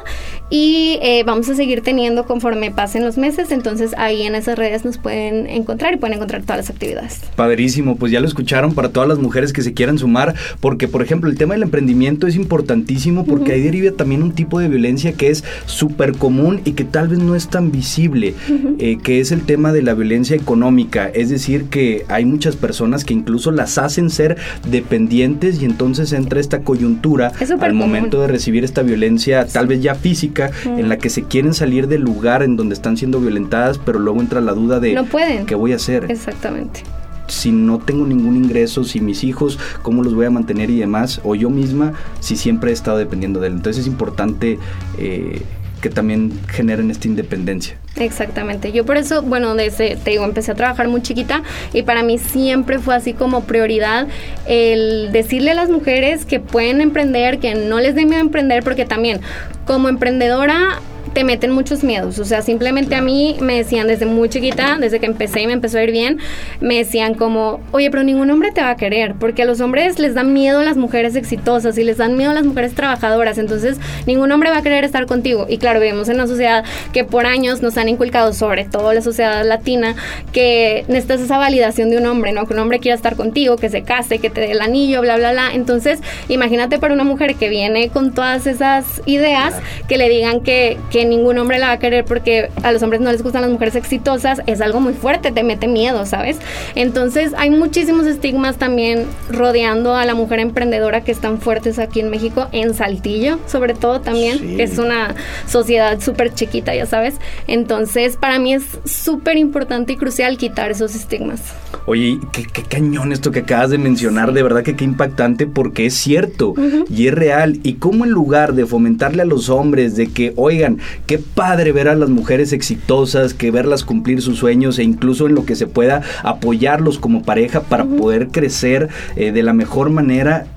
y 0.49 0.99
eh, 1.01 1.23
vamos 1.25 1.49
a 1.49 1.55
seguir 1.55 1.81
teniendo 1.81 2.25
conforme 2.25 2.71
pasen 2.71 3.05
los 3.05 3.17
meses, 3.17 3.51
entonces 3.51 3.93
ahí 3.97 4.23
en 4.23 4.35
esas 4.35 4.57
redes 4.57 4.85
nos 4.85 4.97
pueden 4.97 5.47
encontrar 5.47 5.93
y 5.93 5.97
pueden 5.97 6.15
encontrar 6.15 6.41
todas 6.41 6.57
las 6.57 6.69
actividades. 6.69 7.21
Padrísimo, 7.35 7.95
pues 7.95 8.11
ya 8.11 8.19
lo 8.19 8.27
escucharon 8.27 8.73
para 8.73 8.89
todas 8.89 9.07
las 9.07 9.19
mujeres 9.19 9.53
que 9.53 9.61
se 9.61 9.73
quieran 9.73 9.97
sumar, 9.97 10.35
porque 10.59 10.87
por 10.87 11.01
ejemplo 11.01 11.29
el 11.29 11.37
tema 11.37 11.53
del 11.53 11.63
emprendimiento 11.63 12.27
es 12.27 12.35
importantísimo 12.35 13.25
porque 13.25 13.53
ahí 13.53 13.61
deriva 13.61 13.91
también 13.91 14.23
un 14.23 14.31
tipo 14.31 14.59
de 14.59 14.67
violencia 14.67 15.13
que 15.13 15.29
es 15.29 15.43
súper 15.65 16.13
común 16.13 16.61
y 16.65 16.73
que 16.73 16.83
tal 16.83 17.07
vez 17.07 17.19
no 17.19 17.35
es 17.35 17.47
tan 17.49 17.71
visible, 17.71 18.33
eh, 18.79 18.97
que 19.01 19.19
es 19.19 19.31
el 19.31 19.36
el 19.37 19.45
tema 19.45 19.71
de 19.71 19.81
la 19.81 19.93
violencia 19.93 20.35
económica, 20.35 21.07
es 21.09 21.29
decir, 21.29 21.65
que 21.65 22.05
hay 22.09 22.25
muchas 22.25 22.55
personas 22.55 23.05
que 23.05 23.13
incluso 23.13 23.51
las 23.51 23.77
hacen 23.77 24.09
ser 24.09 24.37
dependientes 24.69 25.61
y 25.61 25.65
entonces 25.65 26.11
entra 26.11 26.39
esta 26.39 26.61
coyuntura 26.61 27.31
al 27.59 27.73
momento 27.73 28.21
de 28.21 28.27
recibir 28.27 28.63
esta 28.63 28.81
violencia, 28.81 29.45
tal 29.45 29.67
vez 29.67 29.81
ya 29.81 29.95
física, 29.95 30.51
en 30.65 30.89
la 30.89 30.97
que 30.97 31.09
se 31.09 31.23
quieren 31.23 31.53
salir 31.53 31.87
del 31.87 32.01
lugar 32.01 32.41
en 32.43 32.55
donde 32.55 32.73
están 32.73 32.97
siendo 32.97 33.19
violentadas, 33.19 33.77
pero 33.77 33.99
luego 33.99 34.21
entra 34.21 34.41
la 34.41 34.53
duda 34.53 34.79
de 34.79 34.93
no 34.93 35.05
pueden. 35.05 35.45
qué 35.45 35.55
voy 35.55 35.73
a 35.73 35.75
hacer. 35.75 36.09
Exactamente 36.09 36.81
si 37.27 37.51
no 37.51 37.79
tengo 37.79 38.05
ningún 38.05 38.37
ingreso, 38.37 38.85
si 38.85 39.01
mis 39.01 39.25
hijos, 39.25 39.59
cómo 39.81 40.01
los 40.01 40.15
voy 40.15 40.27
a 40.27 40.29
mantener 40.29 40.69
y 40.69 40.79
demás, 40.79 41.19
o 41.25 41.35
yo 41.35 41.49
misma, 41.49 41.91
si 42.21 42.37
siempre 42.37 42.71
he 42.71 42.73
estado 42.73 42.97
dependiendo 42.97 43.41
de 43.41 43.47
él. 43.47 43.53
Entonces 43.55 43.81
es 43.81 43.87
importante 43.87 44.59
eh, 44.97 45.41
que 45.81 45.89
también 45.89 46.31
generen 46.47 46.89
esta 46.89 47.07
independencia. 47.07 47.77
Exactamente. 47.99 48.71
Yo 48.71 48.85
por 48.85 48.97
eso, 48.97 49.21
bueno, 49.21 49.55
desde, 49.55 49.95
te 49.95 50.11
digo, 50.11 50.23
empecé 50.23 50.51
a 50.51 50.55
trabajar 50.55 50.87
muy 50.87 51.01
chiquita 51.01 51.43
y 51.73 51.81
para 51.81 52.03
mí 52.03 52.17
siempre 52.17 52.79
fue 52.79 52.95
así 52.95 53.13
como 53.13 53.43
prioridad 53.43 54.07
el 54.47 55.11
decirle 55.11 55.51
a 55.51 55.55
las 55.55 55.69
mujeres 55.69 56.25
que 56.25 56.39
pueden 56.39 56.81
emprender, 56.81 57.39
que 57.39 57.55
no 57.55 57.79
les 57.79 57.95
dé 57.95 58.05
miedo 58.05 58.21
emprender, 58.21 58.63
porque 58.63 58.85
también 58.85 59.21
como 59.65 59.89
emprendedora 59.89 60.79
te 61.17 61.23
meten 61.23 61.49
muchos 61.49 61.83
miedos. 61.83 62.19
O 62.19 62.25
sea, 62.25 62.43
simplemente 62.43 62.93
a 62.93 63.01
mí 63.01 63.37
me 63.39 63.55
decían 63.55 63.87
desde 63.87 64.05
muy 64.05 64.29
chiquita, 64.29 64.77
desde 64.79 64.99
que 64.99 65.07
empecé 65.07 65.41
y 65.41 65.47
me 65.47 65.53
empezó 65.53 65.79
a 65.79 65.83
ir 65.83 65.89
bien, 65.89 66.19
me 66.61 66.77
decían 66.77 67.15
como, 67.15 67.59
oye, 67.71 67.89
pero 67.89 68.03
ningún 68.03 68.29
hombre 68.29 68.51
te 68.51 68.61
va 68.61 68.69
a 68.69 68.75
querer, 68.75 69.15
porque 69.19 69.41
a 69.41 69.45
los 69.45 69.59
hombres 69.59 69.97
les 69.97 70.13
dan 70.13 70.31
miedo 70.31 70.61
las 70.61 70.77
mujeres 70.77 71.15
exitosas 71.15 71.75
y 71.79 71.83
les 71.83 71.97
dan 71.97 72.17
miedo 72.17 72.33
las 72.33 72.45
mujeres 72.45 72.75
trabajadoras, 72.75 73.39
entonces 73.39 73.79
ningún 74.05 74.31
hombre 74.31 74.51
va 74.51 74.57
a 74.57 74.61
querer 74.61 74.83
estar 74.83 75.07
contigo. 75.07 75.47
Y 75.49 75.57
claro, 75.57 75.79
vivimos 75.79 76.07
en 76.07 76.17
una 76.17 76.27
sociedad 76.27 76.63
que 76.93 77.03
por 77.03 77.25
años 77.25 77.63
nos 77.63 77.79
han 77.79 77.89
inculcado, 77.89 78.31
sobre 78.31 78.65
todo 78.65 78.93
la 78.93 79.01
sociedad 79.01 79.43
latina, 79.43 79.95
que 80.33 80.85
necesitas 80.87 81.21
esa 81.21 81.39
validación 81.39 81.89
de 81.89 81.97
un 81.97 82.05
hombre, 82.05 82.31
¿no? 82.31 82.45
Que 82.45 82.53
un 82.53 82.59
hombre 82.59 82.77
quiera 82.77 82.95
estar 82.95 83.15
contigo, 83.15 83.55
que 83.55 83.69
se 83.69 83.81
case, 83.81 84.19
que 84.19 84.29
te 84.29 84.41
dé 84.41 84.51
el 84.51 84.61
anillo, 84.61 85.01
bla, 85.01 85.17
bla, 85.17 85.31
bla. 85.31 85.49
Entonces, 85.51 85.99
imagínate 86.29 86.77
para 86.77 86.93
una 86.93 87.05
mujer 87.05 87.33
que 87.33 87.49
viene 87.49 87.89
con 87.89 88.13
todas 88.13 88.45
esas 88.45 89.01
ideas, 89.07 89.55
que 89.87 89.97
le 89.97 90.09
digan 90.09 90.41
que, 90.41 90.77
que 90.91 91.06
ningún 91.09 91.37
hombre 91.37 91.59
la 91.59 91.67
va 91.67 91.73
a 91.73 91.79
querer 91.79 92.05
porque 92.05 92.49
a 92.63 92.71
los 92.71 92.81
hombres 92.83 93.01
no 93.01 93.11
les 93.11 93.23
gustan 93.23 93.41
las 93.41 93.51
mujeres 93.51 93.75
exitosas, 93.75 94.41
es 94.45 94.61
algo 94.61 94.79
muy 94.79 94.93
fuerte, 94.93 95.31
te 95.31 95.43
mete 95.43 95.67
miedo, 95.67 96.05
¿sabes? 96.05 96.37
Entonces 96.75 97.33
hay 97.37 97.49
muchísimos 97.49 98.05
estigmas 98.05 98.57
también 98.57 99.05
rodeando 99.29 99.95
a 99.95 100.05
la 100.05 100.15
mujer 100.15 100.39
emprendedora 100.39 101.01
que 101.01 101.11
están 101.11 101.39
fuertes 101.39 101.79
aquí 101.79 101.99
en 101.99 102.09
México, 102.09 102.47
en 102.51 102.73
Saltillo, 102.73 103.39
sobre 103.47 103.73
todo 103.73 104.01
también, 104.01 104.57
que 104.57 104.63
es 104.63 104.77
una 104.77 105.15
sociedad 105.47 105.99
súper 105.99 106.33
chiquita, 106.33 106.75
ya 106.75 106.85
sabes. 106.85 107.15
Entonces 107.47 108.17
para 108.17 108.39
mí 108.39 108.53
es 108.53 108.63
súper 108.85 109.37
importante 109.37 109.93
y 109.93 109.97
crucial 109.97 110.37
quitar 110.37 110.71
esos 110.71 110.95
estigmas. 110.95 111.41
Oye, 111.85 112.19
qué, 112.33 112.45
cañón 112.63 113.13
esto 113.13 113.31
que 113.31 113.39
acabas 113.39 113.69
de 113.69 113.77
mencionar, 113.77 114.33
de 114.33 114.43
verdad 114.43 114.63
que 114.63 114.75
qué 114.75 114.83
impactante 114.83 115.47
porque 115.47 115.85
es 115.85 115.93
cierto 115.93 116.53
y 116.89 117.07
es 117.07 117.13
real. 117.13 117.59
Y 117.63 117.75
cómo 117.75 118.05
en 118.05 118.11
lugar 118.11 118.53
de 118.53 118.65
fomentarle 118.65 119.21
a 119.21 119.25
los 119.25 119.49
hombres 119.49 119.95
de 119.95 120.07
que, 120.07 120.33
oigan, 120.35 120.79
qué 121.05 121.17
padre 121.17 121.71
ver 121.71 121.87
a 121.87 121.95
las 121.95 122.09
mujeres 122.09 122.53
exitosas, 122.53 123.33
que 123.33 123.51
verlas 123.51 123.83
cumplir 123.83 124.21
sus 124.21 124.37
sueños 124.37 124.79
e 124.79 124.83
incluso 124.83 125.27
en 125.27 125.35
lo 125.35 125.45
que 125.45 125.55
se 125.55 125.67
pueda 125.67 126.01
apoyarlos 126.23 126.99
como 126.99 127.23
pareja 127.23 127.61
para 127.61 127.85
poder 127.85 128.29
crecer 128.29 128.89
eh, 129.15 129.31
de 129.31 129.43
la 129.43 129.53
mejor 129.53 129.89
manera 129.89 130.47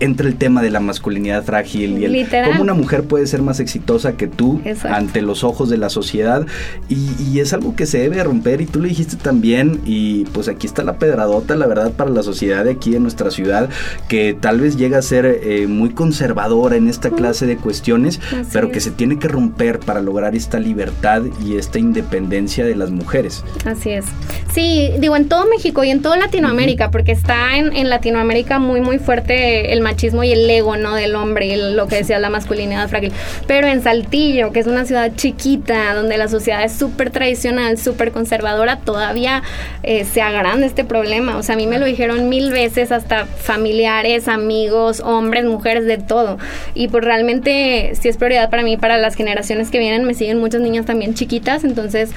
entra 0.00 0.26
el 0.26 0.36
tema 0.36 0.62
de 0.62 0.70
la 0.70 0.80
masculinidad 0.80 1.44
frágil 1.44 1.98
y 1.98 2.04
el 2.04 2.28
cómo 2.28 2.62
una 2.62 2.74
mujer 2.74 3.04
puede 3.04 3.26
ser 3.26 3.42
más 3.42 3.60
exitosa 3.60 4.16
que 4.16 4.26
tú 4.26 4.60
ante 4.84 5.22
los 5.22 5.44
ojos 5.44 5.68
de 5.70 5.76
la 5.76 5.90
sociedad. 5.90 6.46
Y, 6.88 7.34
es 7.34 7.52
algo 7.52 7.74
que 7.74 7.84
se 7.84 7.98
debe 7.98 8.22
romper 8.22 8.60
y 8.60 8.66
tú 8.66 8.80
lo 8.80 8.86
dijiste 8.86 9.16
también 9.16 9.80
y 9.84 10.24
pues 10.26 10.48
aquí 10.48 10.68
está 10.68 10.84
la 10.84 10.94
pedradota 10.98 11.56
la 11.56 11.66
verdad 11.66 11.90
para 11.90 12.08
la 12.08 12.22
sociedad 12.22 12.64
de 12.64 12.70
aquí 12.70 12.94
en 12.94 13.02
nuestra 13.02 13.32
ciudad 13.32 13.68
que 14.08 14.36
tal 14.38 14.60
vez 14.60 14.76
llega 14.76 14.98
a 14.98 15.02
ser 15.02 15.26
eh, 15.26 15.66
muy 15.66 15.90
conservadora 15.90 16.76
en 16.76 16.88
esta 16.88 17.10
clase 17.10 17.44
de 17.46 17.56
cuestiones 17.56 18.20
pero 18.52 18.70
que 18.70 18.78
se 18.78 18.92
tiene 18.92 19.18
que 19.18 19.26
romper 19.26 19.80
para 19.80 20.00
lograr 20.00 20.36
esta 20.36 20.60
libertad 20.60 21.22
y 21.44 21.56
esta 21.56 21.80
independencia 21.80 22.64
de 22.64 22.76
las 22.76 22.90
mujeres. 22.92 23.44
Así 23.64 23.90
es. 23.90 24.04
Sí 24.52 24.92
digo 25.00 25.16
en 25.16 25.28
todo 25.28 25.44
México 25.46 25.82
y 25.82 25.90
en 25.90 26.00
toda 26.00 26.16
Latinoamérica 26.16 26.92
porque 26.92 27.12
está 27.12 27.58
en, 27.58 27.74
en 27.74 27.90
Latinoamérica 27.90 28.60
muy 28.60 28.80
muy 28.80 28.98
fuerte 28.98 29.72
el 29.72 29.80
machismo 29.84 30.24
y 30.24 30.32
el 30.32 30.50
ego, 30.50 30.76
¿no? 30.76 30.94
Del 30.96 31.14
hombre 31.14 31.46
y 31.46 31.56
lo 31.56 31.86
que 31.86 31.96
decía 31.96 32.18
la 32.18 32.30
masculinidad 32.30 32.88
frágil. 32.88 33.12
Pero 33.46 33.68
en 33.68 33.82
Saltillo, 33.82 34.50
que 34.50 34.58
es 34.58 34.66
una 34.66 34.84
ciudad 34.84 35.12
chiquita, 35.14 35.94
donde 35.94 36.18
la 36.18 36.26
sociedad 36.26 36.64
es 36.64 36.72
súper 36.72 37.10
tradicional, 37.10 37.78
súper 37.78 38.10
conservadora, 38.10 38.78
todavía 38.78 39.42
eh, 39.84 40.04
se 40.04 40.20
agranda 40.22 40.66
este 40.66 40.84
problema. 40.84 41.36
O 41.36 41.42
sea, 41.44 41.54
a 41.54 41.58
mí 41.58 41.68
me 41.68 41.78
lo 41.78 41.86
dijeron 41.86 42.28
mil 42.28 42.50
veces, 42.50 42.90
hasta 42.90 43.26
familiares, 43.26 44.26
amigos, 44.26 45.00
hombres, 45.00 45.44
mujeres, 45.44 45.86
de 45.86 45.98
todo. 45.98 46.38
Y 46.74 46.88
pues 46.88 47.04
realmente 47.04 47.92
sí 48.00 48.08
es 48.08 48.16
prioridad 48.16 48.50
para 48.50 48.62
mí, 48.62 48.76
para 48.76 48.98
las 48.98 49.14
generaciones 49.14 49.70
que 49.70 49.78
vienen. 49.78 50.04
Me 50.04 50.14
siguen 50.14 50.38
muchas 50.38 50.60
niñas 50.60 50.86
también 50.86 51.14
chiquitas, 51.14 51.64
entonces 51.64 52.10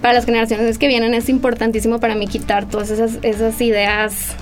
para 0.00 0.14
las 0.14 0.26
generaciones 0.26 0.78
que 0.78 0.88
vienen 0.88 1.14
es 1.14 1.28
importantísimo 1.28 2.00
para 2.00 2.14
mí 2.14 2.26
quitar 2.26 2.68
todas 2.68 2.90
esas, 2.90 3.18
esas 3.22 3.60
ideas 3.60 4.36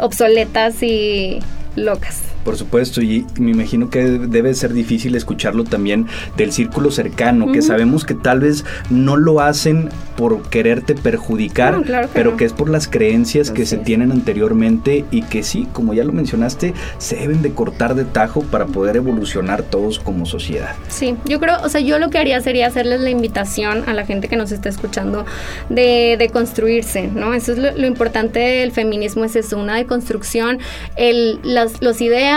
obsoletas 0.00 0.82
y 0.82 1.40
locas. 1.76 2.33
Por 2.44 2.56
supuesto, 2.56 3.02
y 3.02 3.26
me 3.38 3.52
imagino 3.52 3.90
que 3.90 4.04
debe 4.04 4.54
ser 4.54 4.72
difícil 4.72 5.14
escucharlo 5.14 5.64
también 5.64 6.06
del 6.36 6.52
círculo 6.52 6.90
cercano, 6.90 7.52
que 7.52 7.62
sabemos 7.62 8.04
que 8.04 8.14
tal 8.14 8.40
vez 8.40 8.64
no 8.90 9.16
lo 9.16 9.40
hacen 9.40 9.88
por 10.16 10.42
quererte 10.42 10.94
perjudicar, 10.94 11.82
pero 12.12 12.36
que 12.36 12.44
es 12.44 12.52
por 12.52 12.68
las 12.68 12.86
creencias 12.86 13.50
que 13.50 13.66
se 13.66 13.78
tienen 13.78 14.12
anteriormente 14.12 15.04
y 15.10 15.22
que 15.22 15.42
sí, 15.42 15.66
como 15.72 15.94
ya 15.94 16.04
lo 16.04 16.12
mencionaste, 16.12 16.74
se 16.98 17.16
deben 17.16 17.42
de 17.42 17.52
cortar 17.52 17.94
de 17.94 18.04
tajo 18.04 18.42
para 18.42 18.66
poder 18.66 18.96
evolucionar 18.96 19.62
todos 19.62 19.98
como 19.98 20.26
sociedad. 20.26 20.74
Sí, 20.88 21.16
yo 21.24 21.40
creo, 21.40 21.56
o 21.62 21.68
sea, 21.68 21.80
yo 21.80 21.98
lo 21.98 22.10
que 22.10 22.18
haría 22.18 22.40
sería 22.40 22.66
hacerles 22.66 23.00
la 23.00 23.10
invitación 23.10 23.84
a 23.88 23.94
la 23.94 24.04
gente 24.04 24.28
que 24.28 24.36
nos 24.36 24.52
está 24.52 24.68
escuchando 24.68 25.24
de, 25.68 26.16
de 26.18 26.28
construirse, 26.28 27.08
¿no? 27.08 27.34
Eso 27.34 27.52
es 27.52 27.58
lo, 27.58 27.86
importante 27.86 28.38
del 28.38 28.72
feminismo, 28.72 29.24
es 29.24 29.36
eso, 29.36 29.58
una 29.58 29.76
deconstrucción, 29.76 30.58
el, 30.96 31.40
las 31.42 31.82
los 31.82 32.00
ideas 32.00 32.33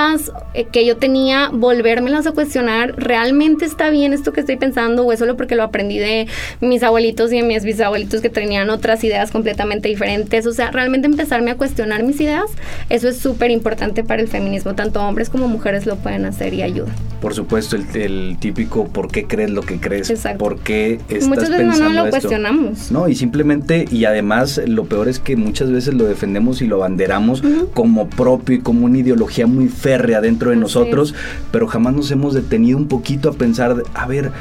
eh, 0.54 0.68
que 0.72 0.86
yo 0.86 0.98
tenía, 0.98 1.50
volvérmelas 1.52 2.28
a 2.28 2.32
cuestionar, 2.32 2.94
¿realmente 2.98 3.66
está 3.66 3.90
bien 3.90 4.14
esto 4.14 4.32
que 4.32 4.42
estoy 4.42 4.56
pensando 4.56 5.04
o 5.04 5.12
es 5.12 5.20
solo 5.20 5.36
porque 5.36 5.56
lo 5.56 5.64
aprendí 5.64 5.98
de 5.98 6.28
mis 6.62 6.84
abuelitos 6.84 7.34
y 7.34 7.38
de 7.38 7.44
mis 7.44 7.64
bisabuelitos 7.64 8.22
que 8.22 8.30
tenían 8.30 8.70
otras 8.70 9.04
ideas 9.04 9.32
completamente 9.32 9.90
diferentes? 9.90 10.46
O 10.46 10.54
sea, 10.54 10.72
realmente 10.72 11.08
empezarme 11.08 11.52
a 11.52 11.56
cuestionar 11.56 12.04
mis 12.04 12.22
ideas, 12.22 12.46
eso 12.90 13.10
es 13.10 13.18
súper 13.18 13.50
importante 13.50 14.04
para 14.04 14.22
el 14.22 14.28
feminismo, 14.28 14.76
tanto 14.76 15.02
hombres 15.02 15.30
como 15.30 15.48
mujeres 15.48 15.86
lo 15.86 15.96
pueden 15.96 16.26
hacer 16.26 16.54
y 16.54 16.62
ayuda. 16.62 16.94
Por 17.22 17.34
supuesto, 17.34 17.76
el, 17.76 18.38
típico 18.40 18.88
¿por 18.88 19.12
qué 19.12 19.26
crees 19.26 19.50
lo 19.50 19.64
que 19.64 19.80
crees? 19.80 20.10
Exacto. 20.12 20.38
¿Por 20.38 20.60
qué 20.60 21.00
estás 21.10 21.28
Muchas 21.28 21.50
veces 21.50 21.80
no, 21.80 21.90
lo 21.90 22.10
cuestionamos. 22.10 22.92
No, 22.92 23.08
y 23.08 23.16
simplemente, 23.16 23.86
y 23.92 24.06
además 24.06 24.62
lo 24.68 24.86
peor 24.86 25.08
es 25.08 25.18
que 25.20 25.36
muchas 25.36 25.72
veces 25.72 25.96
lo 25.96 26.06
defendemos 26.06 26.62
y 26.62 26.68
lo 26.68 26.76
abanderamos 26.78 27.42
como 27.74 28.08
propio 28.08 28.58
y 28.58 28.60
como 28.60 28.86
una 28.86 29.00
ideología 29.00 29.48
muy 29.48 29.68
férrea 29.88 30.20
dentro 30.20 30.50
de 30.50 30.58
nosotros, 30.58 31.16
pero 31.50 31.66
jamás 31.66 31.94
nos 31.94 32.12
hemos 32.12 32.34
detenido 32.34 32.78
un 32.78 32.90
poquito 32.90 33.30
a 33.30 33.32
pensar, 33.32 33.84
a 33.94 34.06
ver, 34.06 34.34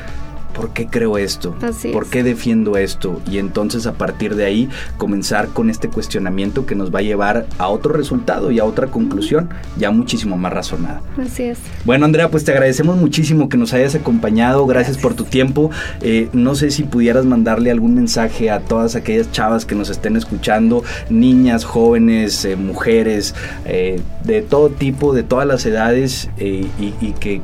¿por 0.56 0.70
qué 0.70 0.86
creo 0.86 1.18
esto? 1.18 1.54
¿Por 1.92 2.08
qué 2.08 2.22
defiendo 2.22 2.78
esto? 2.78 3.20
Y 3.30 3.38
entonces 3.38 3.86
a 3.86 3.92
partir 3.92 4.34
de 4.34 4.46
ahí 4.46 4.68
comenzar 4.96 5.48
con 5.48 5.68
este 5.68 5.88
cuestionamiento 5.88 6.64
que 6.64 6.74
nos 6.74 6.92
va 6.92 7.00
a 7.00 7.02
llevar 7.02 7.46
a 7.58 7.68
otro 7.68 7.92
resultado 7.92 8.50
y 8.50 8.58
a 8.58 8.64
otra 8.64 8.86
conclusión 8.86 9.50
ya 9.76 9.90
muchísimo 9.90 10.38
más 10.38 10.52
razonada. 10.52 11.02
Así 11.18 11.42
es. 11.42 11.58
Bueno, 11.84 12.06
Andrea, 12.06 12.30
pues 12.30 12.44
te 12.44 12.52
agradecemos 12.52 12.96
muchísimo 12.96 13.50
que 13.50 13.58
nos 13.58 13.74
hayas 13.74 13.94
acompañado. 13.94 14.66
Gracias, 14.66 14.96
por 14.96 15.12
tu 15.12 15.24
tiempo. 15.24 15.70
Eh, 16.00 16.28
no 16.32 16.54
sé 16.54 16.70
si 16.70 16.84
pudieras 16.84 17.26
mandarle 17.26 17.70
algún 17.70 17.94
mensaje 17.94 18.50
a 18.50 18.60
todas 18.60 18.96
aquellas 18.96 19.30
chavas 19.32 19.66
que 19.66 19.74
nos 19.74 19.90
estén 19.90 20.16
escuchando, 20.16 20.82
niñas, 21.10 21.64
jóvenes, 21.64 22.44
eh, 22.46 22.56
mujeres, 22.56 23.34
eh, 23.66 24.00
de 24.24 24.40
todo 24.40 24.70
tipo, 24.70 25.12
de 25.12 25.22
todas 25.22 25.46
las 25.46 25.66
edades 25.66 26.30
y, 26.38 26.68
y 26.78 27.14
que 27.20 27.42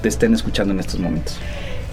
te 0.00 0.08
estén 0.08 0.32
escuchando 0.32 0.72
en 0.72 0.80
estos 0.80 0.98
momentos. 0.98 1.38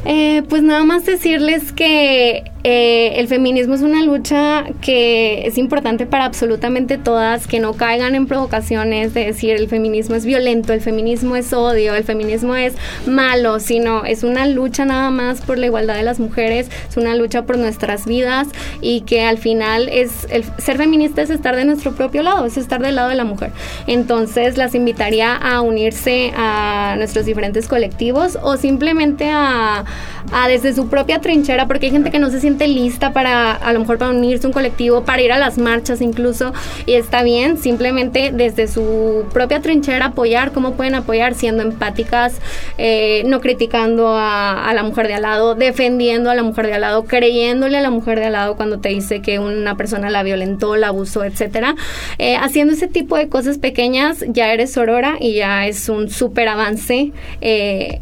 Eh, 0.06 0.44
pues 0.50 0.64
nada 0.64 0.84
más 0.84 1.06
decirles 1.06 1.72
que 1.72 2.52
eh, 2.66 3.20
el 3.20 3.28
feminismo 3.28 3.74
es 3.74 3.82
una 3.82 4.04
lucha 4.04 4.64
que 4.80 5.46
es 5.46 5.58
importante 5.58 6.06
para 6.06 6.24
absolutamente 6.24 6.98
todas, 6.98 7.46
que 7.46 7.60
no 7.60 7.74
caigan 7.74 8.16
en 8.16 8.26
provocaciones 8.26 9.14
de 9.14 9.26
decir 9.26 9.52
el 9.58 9.68
feminismo 9.68 10.16
es 10.16 10.26
violento, 10.26 10.72
el 10.72 10.80
feminismo 10.80 11.36
es 11.36 11.52
odio, 11.52 11.94
el 11.94 12.06
feminismo 12.06 12.56
es 12.56 12.76
malo, 13.06 13.60
sino 13.60 14.06
es 14.06 14.24
una 14.24 14.48
lucha 14.48 14.86
nada 14.86 15.12
más 15.12 15.42
por 15.42 15.58
la 15.58 15.66
igualdad 15.66 15.96
de 15.96 16.04
las 16.04 16.22
mujeres, 16.22 16.70
es 16.90 16.96
una 16.96 17.16
lucha 17.16 17.44
por 17.44 17.58
nuestras 17.58 18.06
vidas 18.06 18.48
y 18.80 19.02
que 19.02 19.24
al 19.24 19.38
final 19.38 19.90
es 19.90 20.26
ser 20.58 20.78
feminista 20.78 21.22
es 21.22 21.32
estar 21.32 21.58
de 21.58 21.66
nuestro 21.66 21.94
propio 21.96 22.24
lado, 22.24 22.46
es 22.46 22.56
estar 22.56 22.82
del 22.82 22.96
lado 22.96 23.10
de 23.10 23.16
la 23.16 23.26
mujer. 23.26 23.52
Entonces 23.88 24.58
las 24.58 24.74
invitaría 24.74 25.36
a 25.36 25.60
unirse 25.60 26.32
a 26.34 26.96
nuestros 26.98 27.26
diferentes 27.26 27.68
colectivos 27.68 28.38
o 28.42 28.56
simplemente 28.56 29.30
a, 29.30 29.84
a 30.32 30.48
desde 30.48 30.74
su 30.74 30.88
propia 30.88 31.20
trinchera, 31.20 31.68
porque 31.68 31.88
hay 31.88 31.92
gente 31.92 32.10
que 32.10 32.20
no 32.20 32.30
se 32.30 32.40
siente 32.40 32.53
lista 32.60 33.14
para, 33.14 33.54
a 33.54 33.74
lo 33.74 33.80
mejor 33.80 33.98
para 33.98 34.12
unirse 34.12 34.46
a 34.46 34.50
un 34.50 34.54
colectivo, 34.54 35.04
para 35.04 35.22
ir 35.22 35.32
a 35.32 35.38
las 35.38 35.58
marchas 35.58 36.02
incluso, 36.02 36.54
y 36.86 36.94
está 36.94 37.24
bien, 37.24 37.58
simplemente 37.58 38.32
desde 38.34 38.68
su 38.68 39.26
propia 39.34 39.62
trinchera 39.62 40.08
apoyar, 40.08 40.52
cómo 40.52 40.74
pueden 40.74 40.96
apoyar 40.96 41.36
siendo 41.36 41.64
empáticas, 41.64 42.40
eh, 42.78 43.24
no 43.26 43.42
criticando 43.42 44.16
a, 44.18 44.72
la 44.74 44.84
mujer 44.84 45.08
de 45.08 45.16
al 45.16 45.22
lado, 45.24 45.56
defendiendo 45.56 46.32
a 46.32 46.36
la 46.36 46.44
mujer 46.44 46.68
de 46.68 46.74
al 46.74 46.82
lado, 46.82 47.04
creyéndole 47.06 47.78
a 47.78 47.82
la 47.82 47.90
mujer 47.90 48.20
de 48.20 48.26
al 48.26 48.34
lado 48.34 48.56
cuando 48.56 48.80
te 48.80 48.90
dice 48.90 49.22
que 49.22 49.40
una 49.40 49.76
persona 49.76 50.10
la 50.10 50.24
violentó, 50.24 50.76
la 50.76 50.88
abusó, 50.88 51.24
etcétera. 51.24 51.76
Eh, 52.18 52.36
haciendo 52.36 52.74
ese 52.74 52.88
tipo 52.88 53.18
de 53.18 53.30
cosas 53.30 53.58
pequeñas, 53.58 54.24
ya 54.28 54.52
eres 54.52 54.74
sorora 54.74 55.18
y 55.20 55.36
ya 55.36 55.68
es 55.68 55.90
un 55.90 56.10
súper 56.10 56.48
avance. 56.48 57.12
Eh, 57.42 58.02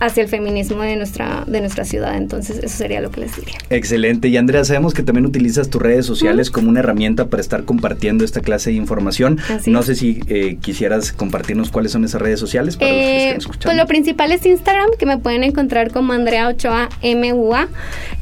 hacia 0.00 0.22
el 0.22 0.28
feminismo 0.28 0.82
de 0.82 0.96
nuestra, 0.96 1.44
de 1.46 1.60
nuestra 1.60 1.84
ciudad. 1.84 2.16
Entonces, 2.16 2.58
eso 2.58 2.76
sería 2.76 3.00
lo 3.02 3.10
que 3.10 3.20
les 3.20 3.36
diría. 3.36 3.58
Excelente. 3.68 4.28
Y 4.28 4.36
Andrea, 4.38 4.64
sabemos 4.64 4.94
que 4.94 5.02
también 5.02 5.26
utilizas 5.26 5.68
tus 5.68 5.80
redes 5.80 6.06
sociales 6.06 6.50
como 6.50 6.70
una 6.70 6.80
herramienta 6.80 7.26
para 7.26 7.40
estar 7.40 7.64
compartiendo 7.64 8.24
esta 8.24 8.40
clase 8.40 8.70
de 8.70 8.76
información. 8.76 9.38
no 9.66 9.82
sé 9.82 9.94
si 9.94 10.20
eh, 10.28 10.56
quisieras 10.60 11.12
compartirnos 11.12 11.70
cuáles 11.70 11.92
son 11.92 12.04
esas 12.04 12.20
redes 12.20 12.40
sociales 12.40 12.76
para 12.76 12.90
los 12.90 12.98
que 12.98 13.30
eh, 13.30 13.38
Pues 13.62 13.76
lo 13.76 13.86
principal 13.86 14.32
es 14.32 14.44
Instagram, 14.46 14.88
que 14.98 15.04
me 15.04 15.18
pueden 15.18 15.44
encontrar 15.44 15.90
como 15.90 16.14
Andrea 16.14 16.48
Ochoa 16.48 16.88
MUA. 17.02 17.68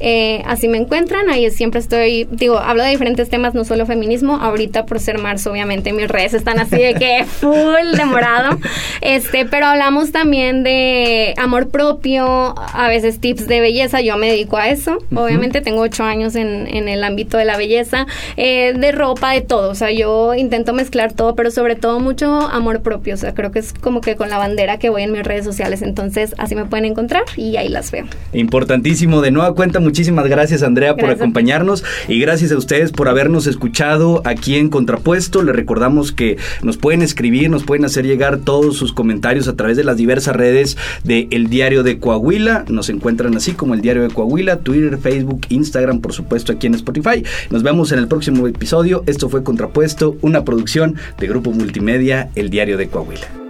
Eh, 0.01 0.43
así 0.47 0.67
me 0.67 0.79
encuentran. 0.79 1.29
Ahí 1.31 1.49
siempre 1.53 1.79
estoy, 1.79 2.27
digo, 2.33 2.59
hablo 2.59 2.83
de 2.83 2.91
diferentes 2.91 3.29
temas, 3.29 3.55
no 3.55 3.64
solo 3.64 3.87
feminismo. 3.87 4.37
Ahorita 4.37 4.85
por 4.85 4.99
ser 4.99 5.19
marzo, 5.19 5.53
obviamente 5.53 5.93
mis 5.93 6.09
redes 6.09 6.35
están 6.35 6.59
así 6.59 6.77
de 6.77 6.95
que 6.95 7.25
full 7.27 7.97
demorado. 7.97 8.59
Este, 9.01 9.45
pero 9.45 9.67
hablamos 9.67 10.11
también 10.11 10.64
de 10.64 11.35
amor 11.37 11.67
propio, 11.70 12.54
a 12.57 12.88
veces 12.88 13.20
tips 13.20 13.46
de 13.46 13.61
belleza, 13.61 14.00
yo 14.00 14.16
me 14.16 14.31
dedico 14.31 14.57
a 14.57 14.68
eso. 14.68 14.98
Obviamente 15.14 15.61
tengo 15.61 15.83
ocho 15.83 16.04
años 16.04 16.35
en, 16.35 16.66
en, 16.74 16.88
el 16.88 17.04
ámbito 17.04 17.37
de 17.37 17.44
la 17.44 17.57
belleza, 17.57 18.07
eh, 18.37 18.74
de 18.76 18.92
ropa, 18.92 19.33
de 19.33 19.40
todo. 19.40 19.70
O 19.70 19.74
sea, 19.74 19.90
yo 19.90 20.35
intento 20.35 20.72
mezclar 20.72 21.12
todo, 21.12 21.35
pero 21.35 21.50
sobre 21.50 21.76
todo 21.76 22.00
mucho 22.00 22.26
amor 22.26 22.83
propio. 22.83 23.14
O 23.14 23.16
sea, 23.16 23.35
creo 23.35 23.50
que 23.50 23.59
es 23.59 23.72
como 23.72 24.00
que 24.00 24.16
con 24.16 24.31
la 24.31 24.38
bandera 24.38 24.78
que 24.78 24.90
voy 24.90 25.02
en 25.02 25.12
mis 25.12 25.22
redes 25.22 25.44
sociales. 25.44 25.83
Entonces, 25.83 26.35
así 26.38 26.54
me 26.54 26.64
pueden 26.64 26.85
encontrar 26.85 27.22
y 27.37 27.57
ahí 27.57 27.68
las 27.68 27.90
veo. 27.90 28.07
Importantísimo. 28.33 29.20
De 29.20 29.31
nueva 29.31 29.54
cuenta, 29.54 29.81
muchísimas 29.81 30.26
gracias, 30.26 30.62
Andrea, 30.62 30.96
por 30.96 31.11
acompañarnos 31.11 31.85
y 32.09 32.20
gracias 32.20 32.52
a 32.52 32.57
ustedes 32.57 32.92
por 32.92 33.09
habernos 33.09 33.46
escuchado 33.46 34.22
aquí 34.24 34.57
en 34.57 34.68
Contrapuesto. 34.68 35.42
Les 35.42 35.54
recordamos 35.54 36.12
que 36.12 36.37
nos 36.62 36.76
pueden 36.76 37.02
escribir, 37.02 37.50
nos 37.50 37.64
pueden 37.64 37.85
hacer 37.85 38.07
llegar 38.07 38.38
todos 38.38 38.76
sus 38.76 38.92
comentarios 38.92 39.48
a 39.48 39.57
través 39.57 39.76
de 39.76 39.85
las 39.85 39.96
diversas 39.96 40.37
redes 40.37 40.76
de 41.04 41.28
El 41.31 41.48
Día 41.48 41.58
Diario 41.59 41.83
de 41.83 41.99
Coahuila. 41.99 42.66
Nos 42.68 42.88
encuentran 42.88 43.35
así 43.37 43.53
como 43.53 43.75
el 43.75 43.81
Diario 43.81 44.05
de 44.05 44.11
Coahuila, 44.11 44.59
Twitter, 44.61 44.97
Facebook, 44.97 45.40
Instagram, 45.49 46.01
por 46.01 46.12
supuesto 46.12 46.53
aquí 46.53 46.68
en 46.68 46.75
Spotify. 46.75 47.25
Nos 47.51 47.64
vemos 47.64 47.90
en 47.90 47.99
el 47.99 48.07
próximo 48.07 48.47
episodio. 48.47 49.03
Esto 49.07 49.29
fue 49.29 49.42
Contrapuesto, 49.42 50.16
una 50.23 50.44
producción 50.44 50.94
de 51.18 51.27
Grupo 51.27 51.51
Multimedia, 51.51 52.31
el 52.37 52.49
Diario 52.49 52.77
de 52.77 52.87
Coahuila. 52.87 53.48